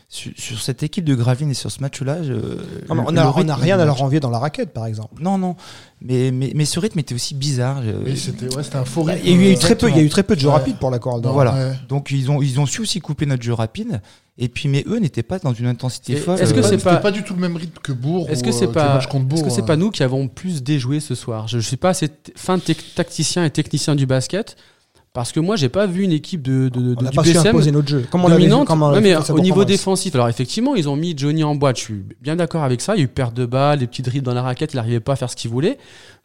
sur, 0.09 0.31
sur 0.37 0.61
cette 0.62 0.85
équipe 0.85 1.05
de 1.05 1.17
Gravine 1.17 1.50
et 1.50 1.55
sur 1.55 1.73
ce 1.73 1.81
match-là, 1.81 2.21
le- 2.21 2.59
on 2.88 3.11
n'a 3.11 3.29
rythme 3.33 3.50
rien 3.50 3.81
à 3.81 3.85
leur 3.85 4.00
envier 4.03 4.21
dans 4.21 4.31
la 4.31 4.38
raquette, 4.38 4.73
par 4.73 4.87
exemple. 4.87 5.21
Non, 5.21 5.37
non. 5.37 5.57
Mais, 6.00 6.31
mais, 6.31 6.53
mais 6.55 6.65
ce 6.67 6.79
rythme 6.79 7.00
était 7.00 7.15
aussi 7.17 7.35
bizarre. 7.35 7.83
C'était 8.15 8.55
ouais, 8.55 8.62
un 8.76 8.85
faux 8.85 9.03
Il 9.09 9.11
rythme. 9.14 9.27
y 9.27 9.33
a 9.33 9.51
eu 9.51 9.55
euh, 9.55 9.59
très 9.59 9.75
peu, 9.75 9.88
il 9.90 9.97
y 9.97 9.99
a 9.99 10.03
eu 10.03 10.09
très 10.09 10.23
peu 10.23 10.37
de 10.37 10.40
jeux 10.40 10.47
Ouais. 10.49 10.55
rapides 10.55 10.79
pour 10.79 10.90
la 10.92 11.01
Coral 11.01 11.23
d'Or. 11.23 11.33
Voilà. 11.33 11.55
Ouais. 11.55 11.73
Donc 11.88 12.11
ils 12.12 12.31
ont, 12.31 12.40
ils 12.40 12.61
ont 12.61 12.66
su 12.66 12.83
aussi 12.83 13.01
couper 13.01 13.27
notre 13.27 13.42
jeu 13.42 13.55
rapide. 13.55 14.01
Et 14.38 14.49
puis, 14.49 14.68
mais 14.68 14.85
eux 14.87 14.99
n'étaient 14.99 15.22
pas 15.22 15.38
dans 15.38 15.55
une 15.55 15.66
intensité 15.66 16.12
Et 16.12 16.16
folle. 16.16 16.38
est-ce 16.38 16.53
que 16.53 16.59
Euh, 16.61 16.62
c'est 16.62 16.77
pas- 16.77 16.96
pas 16.96 17.11
du 17.11 17.22
tout 17.25 17.33
le 17.35 17.40
même 17.40 17.57
rythme 17.57 17.79
que 17.83 17.92
Bourg 17.92 18.29
Est-ce 18.29 18.42
ou, 18.42 18.44
que 18.44 18.53
c'est 18.53 18.64
euh, 18.64 18.66
le 18.68 18.72
pas, 18.72 18.94
match 18.94 19.07
contre 19.07 19.25
Bourg, 19.25 19.38
est-ce 19.38 19.49
que 19.49 19.51
c'est 19.55 19.64
pas 19.64 19.77
nous 19.77 19.90
qui 19.90 20.03
avons 20.03 20.29
plus 20.29 20.62
déjoué 20.62 21.01
ce 21.01 21.14
soir? 21.14 21.49
Je 21.49 21.57
ne 21.57 21.62
suis 21.62 21.79
pas 21.79 21.88
assez 21.90 22.11
fin 22.37 22.59
tacticien 22.94 23.44
et 23.46 23.51
technicien 23.51 23.94
du 23.94 24.05
basket 24.05 24.57
parce 25.16 25.33
que 25.33 25.40
moi 25.40 25.57
j'ai 25.57 25.70
pas 25.70 25.87
vu 25.87 26.02
une 26.02 26.12
équipe 26.12 26.42
de, 26.42 26.68
de, 26.68 26.94
du 26.94 27.05
pas 27.16 27.24
su 27.24 27.31
BCM 27.33 27.46
imposer 27.48 27.72
notre 27.72 27.88
jeu. 27.88 28.05
Comme 28.11 28.24
on 28.24 28.29
l'avait 28.29 28.42
vu, 28.42 28.48
dominante. 28.50 28.68
comme 28.68 28.83
on 28.83 28.88
Ouais, 28.90 29.00
l'avait 29.00 29.16
mais 29.18 29.31
au 29.31 29.40
niveau 29.40 29.64
défensif, 29.64 30.14
alors 30.14 30.29
effectivement, 30.29 30.74
ils 30.74 30.90
ont 30.90 30.94
mis 30.96 31.14
Johnny 31.16 31.42
en 31.42 31.55
boîte. 31.55 31.79
Je 31.79 31.83
suis 31.85 32.05
bien 32.20 32.37
d'accord 32.37 32.62
avec 32.62 32.83
ça. 32.83 32.94
Il 32.94 32.98
y 32.98 33.00
a 33.00 33.05
eu 33.05 33.09
perte 33.09 33.33
de 33.35 33.46
balles, 33.46 33.79
des 33.79 33.87
petits 33.87 34.02
dribbles 34.02 34.26
dans 34.26 34.35
la 34.35 34.42
raquette. 34.42 34.74
Il 34.74 34.76
n'arrivait 34.76 35.00
pas 35.00 35.14
à 35.14 35.16
faire 35.16 35.31
ce 35.31 35.37
qu'il 35.37 35.50
voulait. 35.50 35.79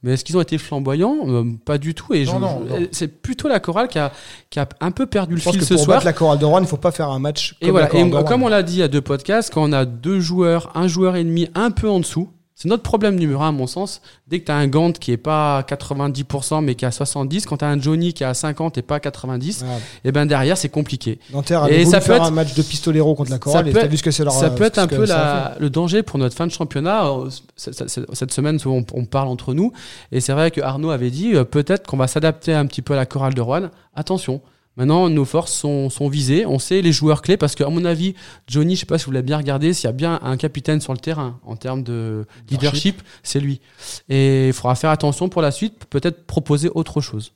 Mais 0.04 0.14
est-ce 0.14 0.26
qu'ils 0.26 0.36
ont 0.36 0.42
été 0.42 0.58
flamboyants? 0.58 1.16
Euh, 1.28 1.44
Pas 1.64 1.78
du 1.78 1.94
tout. 1.94 2.14
Et 2.14 2.26
non. 2.26 2.64
c'est 2.92 3.08
plutôt 3.08 3.48
la 3.48 3.62
chorale 3.62 3.88
qui 3.88 3.98
a, 3.98 4.12
qui 4.50 4.60
a 4.60 4.68
un 4.82 4.92
peu 4.92 5.06
perdu 5.06 5.36
le 5.36 5.40
fil 5.40 5.58
que 5.58 5.64
ce 5.64 5.74
pour 5.76 5.84
soir. 5.86 5.98
battre 5.98 6.06
la 6.06 6.14
Coral 6.14 6.38
de 6.38 6.44
Rouen, 6.46 6.60
il 6.60 6.64
ne 6.64 6.68
faut 6.68 6.76
pas 6.76 6.92
faire 6.92 7.10
un 7.10 7.20
match 7.20 7.56
Et 7.62 7.68
comme 7.68 7.72
voilà. 7.72 7.88
la 7.94 7.98
Et 8.00 8.04
de 8.04 8.14
Rouen. 8.14 8.24
comme 8.26 8.44
on 8.44 8.50
l'a 8.50 8.62
dit 8.64 8.84
à 8.84 8.90
deux 8.90 9.00
podcasts, 9.02 9.54
quand 9.54 9.64
on 9.70 9.72
a 9.72 9.86
deux 9.86 10.20
joueurs, 10.20 10.70
un 10.76 10.88
joueur 10.88 11.16
et 11.16 11.24
demi 11.24 11.48
un 11.56 11.72
peu 11.72 11.90
en 11.90 12.00
dessous, 12.02 12.30
c'est 12.62 12.70
notre 12.70 12.84
problème 12.84 13.16
numéro 13.16 13.42
un 13.42 13.50
à 13.50 13.52
mon 13.52 13.66
sens. 13.66 14.02
Dès 14.28 14.40
que 14.40 14.46
tu 14.46 14.52
as 14.52 14.56
un 14.56 14.68
Gant 14.68 14.92
qui 14.92 15.12
est 15.12 15.18
pas 15.18 15.58
à 15.58 15.62
90% 15.64 16.64
mais 16.64 16.76
qui 16.76 16.86
est 16.86 16.88
à 16.88 16.92
70%, 16.92 17.46
quand 17.48 17.58
tu 17.58 17.66
as 17.66 17.70
un 17.70 17.80
Johnny 17.82 18.14
qui 18.14 18.22
est 18.22 18.28
à 18.28 18.34
50% 18.34 18.78
et 18.78 18.82
pas 18.84 18.96
à 18.96 19.00
90, 19.00 19.64
Voilà. 19.66 19.80
et 20.06 20.12
ben 20.12 20.26
derrière 20.28 20.58
c'est 20.58 20.70
compliqué. 20.70 21.20
Nanterre 21.34 21.66
Et 21.70 21.86
ça 21.86 22.00
peut 22.00 22.06
faire 22.06 22.16
être- 22.18 22.26
un 22.26 22.32
match 22.32 22.54
de 22.54 22.62
pistolero 22.62 23.16
contre 23.16 23.32
la 23.32 23.40
Coral 23.40 23.64
Ça 23.66 23.70
et 23.70 23.74
t'as 23.74 23.88
vu 23.88 23.98
ce 23.98 24.04
que 24.04 24.12
c'est 24.12 24.24
leur 24.24 24.34
ça 24.34 24.52
peut 24.52 24.64
être 24.64 24.78
un 24.78 24.88
peu 24.88 25.06
la- 25.06 25.56
le 25.60 25.70
danger 25.72 26.04
pour 26.04 26.20
notre 26.20 26.36
fin 26.36 26.46
de 26.46 26.52
championnat. 26.52 27.08
Euh, 27.08 27.30
Cette 27.58 28.32
semaine, 28.32 28.60
souvent, 28.60 28.78
on, 28.78 28.86
on 29.02 29.06
parle 29.06 29.28
entre 29.28 29.54
nous. 29.54 29.72
Et 30.12 30.20
c'est 30.22 30.34
vrai 30.34 30.52
que 30.52 30.62
Arnaud 30.62 30.90
avait 30.92 31.10
dit 31.12 31.34
euh, 31.36 31.44
peut-être 31.44 31.88
qu'on 31.88 31.98
va 31.98 32.08
s'adapter 32.08 32.54
un 32.54 32.66
petit 32.66 32.82
peu 32.82 32.94
à 32.94 32.98
la 32.98 33.06
chorale 33.06 33.34
de 33.34 33.42
Rouen. 33.42 33.70
Attention. 33.96 34.42
Maintenant, 34.78 35.10
nos 35.10 35.26
forces 35.26 35.52
sont, 35.54 35.90
sont 35.90 36.08
visées. 36.08 36.46
On 36.46 36.58
sait 36.58 36.82
les 36.82 36.92
joueurs 36.94 37.22
clés 37.22 37.36
parce 37.38 37.56
qu'à 37.56 37.68
mon 37.70 37.84
avis, 37.84 38.16
Johnny, 38.48 38.76
je 38.76 38.82
sais 38.82 38.86
pas 38.86 38.98
si 38.98 39.06
vous 39.06 39.12
l'avez 39.12 39.26
bien 39.26 39.38
regardé, 39.38 39.74
s'il 39.74 39.86
y 39.86 39.90
a 39.90 39.92
bien 39.94 40.20
un 40.24 40.38
capitaine 40.38 40.80
sur 40.80 40.94
le 40.94 41.00
terrain 41.00 41.40
en 41.46 41.56
termes 41.58 41.84
de 41.84 42.26
leadership, 42.50 43.02
c'est 43.22 43.40
lui. 43.42 43.60
Et 44.08 44.48
il 44.48 44.54
faudra 44.54 44.76
faire 44.76 44.90
attention 44.90 45.28
pour 45.30 45.42
la 45.42 45.52
suite, 45.52 45.86
peut-être 45.90 46.26
proposer 46.26 46.70
autre 46.74 47.02
chose. 47.02 47.34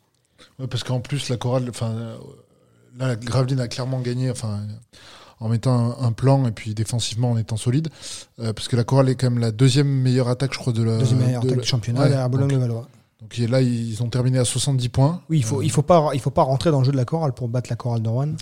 Ouais, 0.59 0.67
parce 0.67 0.83
qu'en 0.85 1.01
plus, 1.01 1.27
la 1.29 1.35
chorale, 1.37 1.65
enfin, 1.69 1.89
euh, 1.91 2.15
là, 2.97 3.07
la 3.09 3.15
Gravelines 3.17 3.59
a 3.59 3.67
clairement 3.67 3.99
gagné, 3.99 4.31
enfin, 4.31 4.61
en 5.41 5.49
mettant 5.49 5.99
un, 6.01 6.05
un 6.07 6.11
plan 6.13 6.47
et 6.47 6.51
puis 6.51 6.73
défensivement 6.73 7.31
en 7.31 7.37
étant 7.37 7.57
solide, 7.57 7.89
euh, 8.39 8.53
parce 8.53 8.69
que 8.69 8.77
la 8.77 8.85
chorale 8.85 9.09
est 9.09 9.15
quand 9.15 9.29
même 9.29 9.39
la 9.41 9.51
deuxième 9.51 9.89
meilleure 9.89 10.29
attaque, 10.29 10.53
je 10.53 10.59
crois, 10.59 10.71
de 10.71 10.83
la. 10.83 10.99
deuxième 10.99 11.19
meilleure 11.19 11.41
de 11.41 11.47
attaque 11.47 11.57
la- 11.57 11.63
du 11.63 11.67
championnat 11.67 11.99
Ouais, 12.01 12.07
derrière 12.07 12.29
donc, 12.29 12.39
Boulogne-le-Valois. 12.41 12.87
Donc 13.21 13.37
là, 13.37 13.61
ils 13.61 14.01
ont 14.03 14.09
terminé 14.09 14.37
à 14.39 14.45
70 14.45 14.89
points. 14.89 15.21
Oui, 15.29 15.37
il 15.39 15.43
faut, 15.43 15.61
Euh, 15.61 15.65
il 15.65 15.71
faut 15.71 15.81
pas, 15.83 16.09
il 16.13 16.19
faut 16.19 16.31
pas 16.31 16.43
rentrer 16.43 16.71
dans 16.71 16.79
le 16.79 16.85
jeu 16.85 16.91
de 16.91 16.97
la 16.97 17.05
chorale 17.05 17.33
pour 17.33 17.47
battre 17.47 17.69
la 17.69 17.75
Coral 17.75 18.01
de 18.01 18.09
Rouen. 18.09 18.35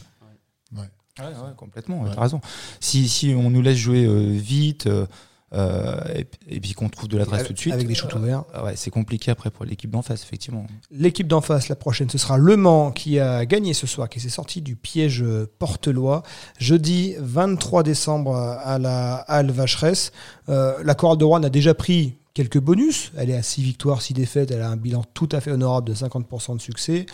Ouais, 0.76 1.26
ouais, 1.26 1.54
complètement, 1.56 2.02
Ouais. 2.02 2.10
t'as 2.14 2.22
raison. 2.22 2.42
Si, 2.80 3.08
si 3.08 3.36
on 3.38 3.52
nous 3.52 3.62
laisse 3.62 3.78
jouer 3.78 4.04
euh, 4.06 4.30
vite 4.32 4.88
euh, 4.88 5.06
euh, 5.54 6.02
et, 6.16 6.26
et 6.48 6.60
puis 6.60 6.74
qu'on 6.74 6.90
trouve 6.90 7.08
de 7.08 7.20
l'adresse 7.20 7.46
tout 7.46 7.54
de 7.54 7.60
suite, 7.60 7.72
avec 7.76 7.86
des 7.88 7.94
shoots 7.94 8.12
ouverts. 8.16 8.46
euh, 8.56 8.64
ouais, 8.66 8.76
c'est 8.76 8.90
compliqué 8.90 9.30
après 9.30 9.52
pour 9.52 9.64
l'équipe 9.66 9.92
d'en 9.92 10.02
face, 10.02 10.24
effectivement. 10.24 10.66
L'équipe 10.90 11.28
d'en 11.28 11.42
face, 11.42 11.70
la 11.70 11.76
prochaine, 11.76 12.10
ce 12.10 12.18
sera 12.18 12.40
Le 12.40 12.58
Mans 12.58 12.92
qui 12.92 13.20
a 13.20 13.46
gagné 13.46 13.76
ce 13.76 13.86
soir, 13.86 14.10
qui 14.10 14.20
s'est 14.20 14.30
sorti 14.30 14.64
du 14.64 14.76
piège 14.76 15.24
Portelois. 15.60 16.24
Jeudi 16.58 17.14
23 17.20 17.84
décembre 17.84 18.36
à 18.36 18.80
la 18.80 19.18
Halle 19.18 19.52
Vacheresse. 19.52 20.12
Euh, 20.50 20.74
la 20.84 20.96
Chorale 20.96 21.20
de 21.20 21.26
Rouen 21.26 21.44
a 21.44 21.50
déjà 21.50 21.76
pris 21.76 22.18
quelques 22.34 22.60
bonus. 22.60 23.12
Elle 23.18 23.30
est 23.30 23.36
à 23.36 23.44
6 23.44 23.64
victoires, 23.64 24.02
6 24.02 24.14
défaites. 24.14 24.52
Elle 24.52 24.62
a 24.62 24.70
un 24.70 24.78
bilan 24.78 25.04
tout 25.14 25.30
à 25.32 25.42
fait 25.42 25.52
honorable 25.52 25.88
de 25.88 25.94
50% 25.94 26.58
de 26.58 26.62
succès. 26.62 27.06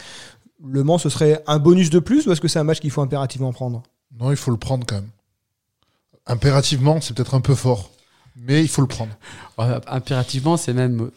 Le 0.64 0.84
Mans, 0.84 0.98
ce 0.98 1.10
serait 1.10 1.44
un 1.48 1.60
bonus 1.60 1.90
de 1.90 2.00
plus 2.00 2.28
ou 2.28 2.32
est-ce 2.32 2.42
que 2.42 2.48
c'est 2.48 2.60
un 2.60 2.64
match 2.64 2.80
qu'il 2.80 2.92
faut 2.92 3.02
impérativement 3.02 3.54
prendre? 3.54 3.84
Non, 4.20 4.32
il 4.32 4.38
faut 4.38 4.52
le 4.52 4.58
prendre 4.58 4.86
quand 4.86 4.96
même. 4.96 5.10
Impérativement, 6.26 7.02
c'est 7.02 7.16
peut-être 7.16 7.34
un 7.34 7.42
peu 7.42 7.56
fort, 7.56 7.92
mais 8.48 8.62
il 8.62 8.68
faut 8.68 8.82
le 8.82 8.88
prendre. 8.88 9.12
Euh, 9.60 9.80
impérativement, 9.88 10.56
c'est 10.56 10.74
même 10.74 11.10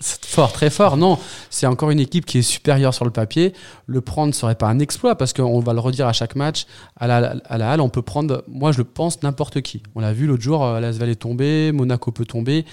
fort, 0.00 0.52
très 0.52 0.70
fort. 0.70 0.96
Non, 0.96 1.18
c'est 1.50 1.66
encore 1.66 1.90
une 1.90 1.98
équipe 1.98 2.24
qui 2.24 2.38
est 2.38 2.42
supérieure 2.42 2.94
sur 2.94 3.04
le 3.04 3.10
papier. 3.10 3.52
Le 3.86 4.00
prendre 4.00 4.32
serait 4.34 4.54
pas 4.54 4.68
un 4.68 4.78
exploit 4.78 5.16
parce 5.16 5.32
qu'on 5.32 5.58
va 5.60 5.72
le 5.72 5.80
redire 5.80 6.06
à 6.06 6.12
chaque 6.12 6.36
match. 6.36 6.66
À 6.96 7.08
la, 7.08 7.34
à 7.46 7.58
la 7.58 7.72
Halle, 7.72 7.80
on 7.80 7.88
peut 7.88 8.02
prendre, 8.02 8.44
moi 8.46 8.70
je 8.70 8.78
le 8.78 8.84
pense, 8.84 9.22
n'importe 9.22 9.60
qui. 9.62 9.82
On 9.96 10.00
l'a 10.00 10.12
vu 10.12 10.26
l'autre 10.26 10.42
jour, 10.42 10.64
euh, 10.64 10.78
Lasvel 10.78 11.08
est 11.10 11.16
tombé, 11.16 11.72
Monaco 11.72 12.12
peut 12.12 12.24
tomber. 12.24 12.64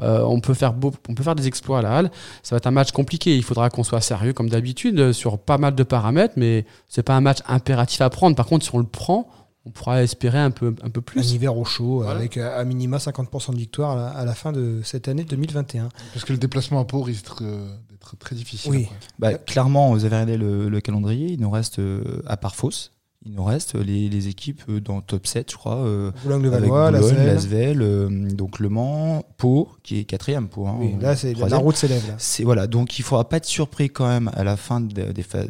Euh, 0.00 0.20
on, 0.22 0.40
peut 0.40 0.54
faire 0.54 0.74
beau- 0.74 0.92
on 1.08 1.14
peut 1.14 1.22
faire 1.22 1.34
des 1.34 1.46
exploits 1.46 1.78
à 1.78 1.82
la 1.82 1.96
Halle. 1.96 2.10
Ça 2.42 2.54
va 2.54 2.58
être 2.58 2.66
un 2.66 2.72
match 2.72 2.92
compliqué. 2.92 3.34
Il 3.36 3.42
faudra 3.42 3.70
qu'on 3.70 3.84
soit 3.84 4.02
sérieux 4.02 4.34
comme 4.34 4.50
d'habitude 4.50 5.12
sur 5.12 5.38
pas 5.38 5.56
mal 5.56 5.74
de 5.74 5.82
paramètres, 5.82 6.34
mais 6.36 6.66
c'est 6.88 7.02
pas 7.02 7.14
un 7.14 7.22
match 7.22 7.38
impératif 7.46 8.02
à 8.02 8.10
prendre. 8.10 8.36
Par 8.36 8.46
contre, 8.46 8.64
si 8.66 8.74
on 8.74 8.78
le 8.78 8.84
prend, 8.84 9.28
on 9.66 9.70
pourra 9.70 10.02
espérer 10.02 10.38
un 10.38 10.50
peu, 10.50 10.74
un 10.82 10.90
peu 10.90 11.00
Un 11.00 11.02
plus. 11.02 11.32
hiver 11.32 11.56
au 11.56 11.64
chaud, 11.64 12.02
Voilà. 12.02 12.18
avec 12.20 12.36
euh, 12.36 12.60
à 12.60 12.64
minima 12.64 12.98
50% 12.98 13.52
de 13.52 13.56
victoire 13.58 13.92
à 13.92 13.96
la, 13.96 14.08
à 14.08 14.24
la 14.24 14.34
fin 14.34 14.52
de 14.52 14.80
cette 14.84 15.08
année 15.08 15.24
2021. 15.24 15.88
Parce 16.12 16.24
que 16.24 16.32
le 16.32 16.38
déplacement 16.38 16.80
à 16.80 16.84
Pau 16.84 17.00
risque 17.02 17.40
euh, 17.40 17.66
d'être 17.90 18.16
très 18.18 18.36
difficile. 18.36 18.70
Oui. 18.70 18.88
Bah, 19.18 19.34
clairement, 19.34 19.90
vous 19.90 20.04
avez 20.04 20.14
regardé 20.16 20.36
le, 20.36 20.68
le 20.68 20.80
calendrier, 20.80 21.28
il 21.32 21.40
nous 21.40 21.50
reste, 21.50 21.78
euh, 21.78 22.22
à 22.26 22.36
part 22.36 22.54
Fos, 22.56 22.90
il 23.26 23.32
nous 23.32 23.44
reste 23.44 23.74
les, 23.74 24.10
les 24.10 24.28
équipes 24.28 24.70
dans 24.82 24.96
le 24.96 25.02
top 25.02 25.26
7, 25.26 25.50
je 25.50 25.56
crois. 25.56 25.76
euh, 25.78 26.08
avec 26.10 26.22
Boulogne-le-Valois. 26.24 26.90
Lasvel, 26.90 27.80
euh, 27.80 28.08
donc 28.32 28.58
Le 28.58 28.68
Mans, 28.68 29.24
Pau, 29.38 29.70
qui 29.82 29.98
est 29.98 30.04
quatrième 30.04 30.48
Pau. 30.48 30.66
hein, 30.66 30.76
Oui, 30.78 30.92
ou 30.94 31.00
là, 31.00 31.16
c'est 31.16 31.32
la 31.32 31.56
route 31.56 31.74
s'élève. 31.74 32.06
là. 32.06 32.16
C'est 32.18 32.44
voilà, 32.44 32.66
donc 32.66 32.98
il 32.98 33.02
faudra 33.02 33.26
pas 33.26 33.38
être 33.38 33.46
surpris 33.46 33.88
quand 33.88 34.06
même 34.06 34.30
à 34.34 34.44
la 34.44 34.58
fin 34.58 34.82
de, 34.82 35.06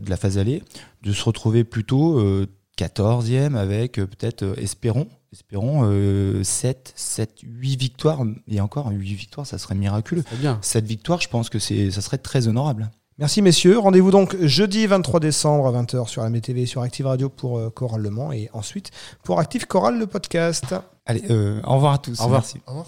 la 0.08 0.16
phase 0.16 0.38
allée 0.38 0.62
de 1.02 1.12
se 1.12 1.24
retrouver 1.24 1.64
plutôt 1.64 2.20
euh, 2.20 2.46
14e 2.78 3.56
avec 3.56 3.98
euh, 3.98 4.06
peut-être 4.06 4.42
euh, 4.42 4.54
espérons 4.56 5.08
espérons 5.32 5.82
euh, 5.84 6.42
7 6.44 6.92
7 6.94 7.40
8 7.42 7.76
victoires 7.76 8.22
et 8.48 8.60
encore 8.60 8.90
8 8.90 9.14
victoires 9.14 9.46
ça 9.46 9.58
serait 9.58 9.74
miraculeux. 9.74 10.22
Très 10.22 10.36
bien. 10.36 10.58
7 10.62 10.84
victoires, 10.84 11.20
je 11.20 11.28
pense 11.28 11.50
que 11.50 11.58
c'est 11.58 11.90
ça 11.90 12.00
serait 12.00 12.18
très 12.18 12.48
honorable. 12.48 12.90
Merci 13.18 13.42
messieurs. 13.42 13.78
Rendez-vous 13.78 14.10
donc 14.10 14.36
jeudi 14.42 14.86
23 14.88 15.20
décembre 15.20 15.68
à 15.68 15.82
20h 15.82 16.08
sur 16.08 16.28
MTV 16.28 16.62
et 16.62 16.66
sur 16.66 16.82
Active 16.82 17.06
Radio 17.06 17.28
pour 17.28 17.58
euh, 17.58 17.70
Chorale 17.70 18.00
Le 18.00 18.10
Mans 18.10 18.32
et 18.32 18.50
ensuite 18.52 18.90
pour 19.22 19.38
Active 19.38 19.66
Chorale 19.68 19.98
le 19.98 20.08
podcast. 20.08 20.74
Allez, 21.06 21.22
euh, 21.30 21.60
au 21.64 21.74
revoir 21.74 21.92
à 21.92 21.98
tous. 21.98 22.18
Au 22.20 22.24
revoir. 22.24 22.40
Merci. 22.40 22.60
Au 22.66 22.70
revoir. 22.70 22.86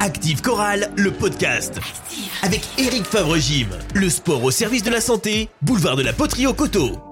Active 0.00 0.42
Chorale, 0.42 0.90
le 0.96 1.12
podcast. 1.12 1.78
Avec 2.42 2.62
Eric 2.78 3.04
Favre-Gym. 3.04 3.68
Le 3.94 4.08
sport 4.08 4.42
au 4.42 4.50
service 4.50 4.82
de 4.82 4.90
la 4.90 5.00
santé, 5.00 5.48
boulevard 5.62 5.96
de 5.96 6.02
la 6.02 6.12
Poterie 6.12 6.46
au 6.46 6.54
Coteau. 6.54 7.07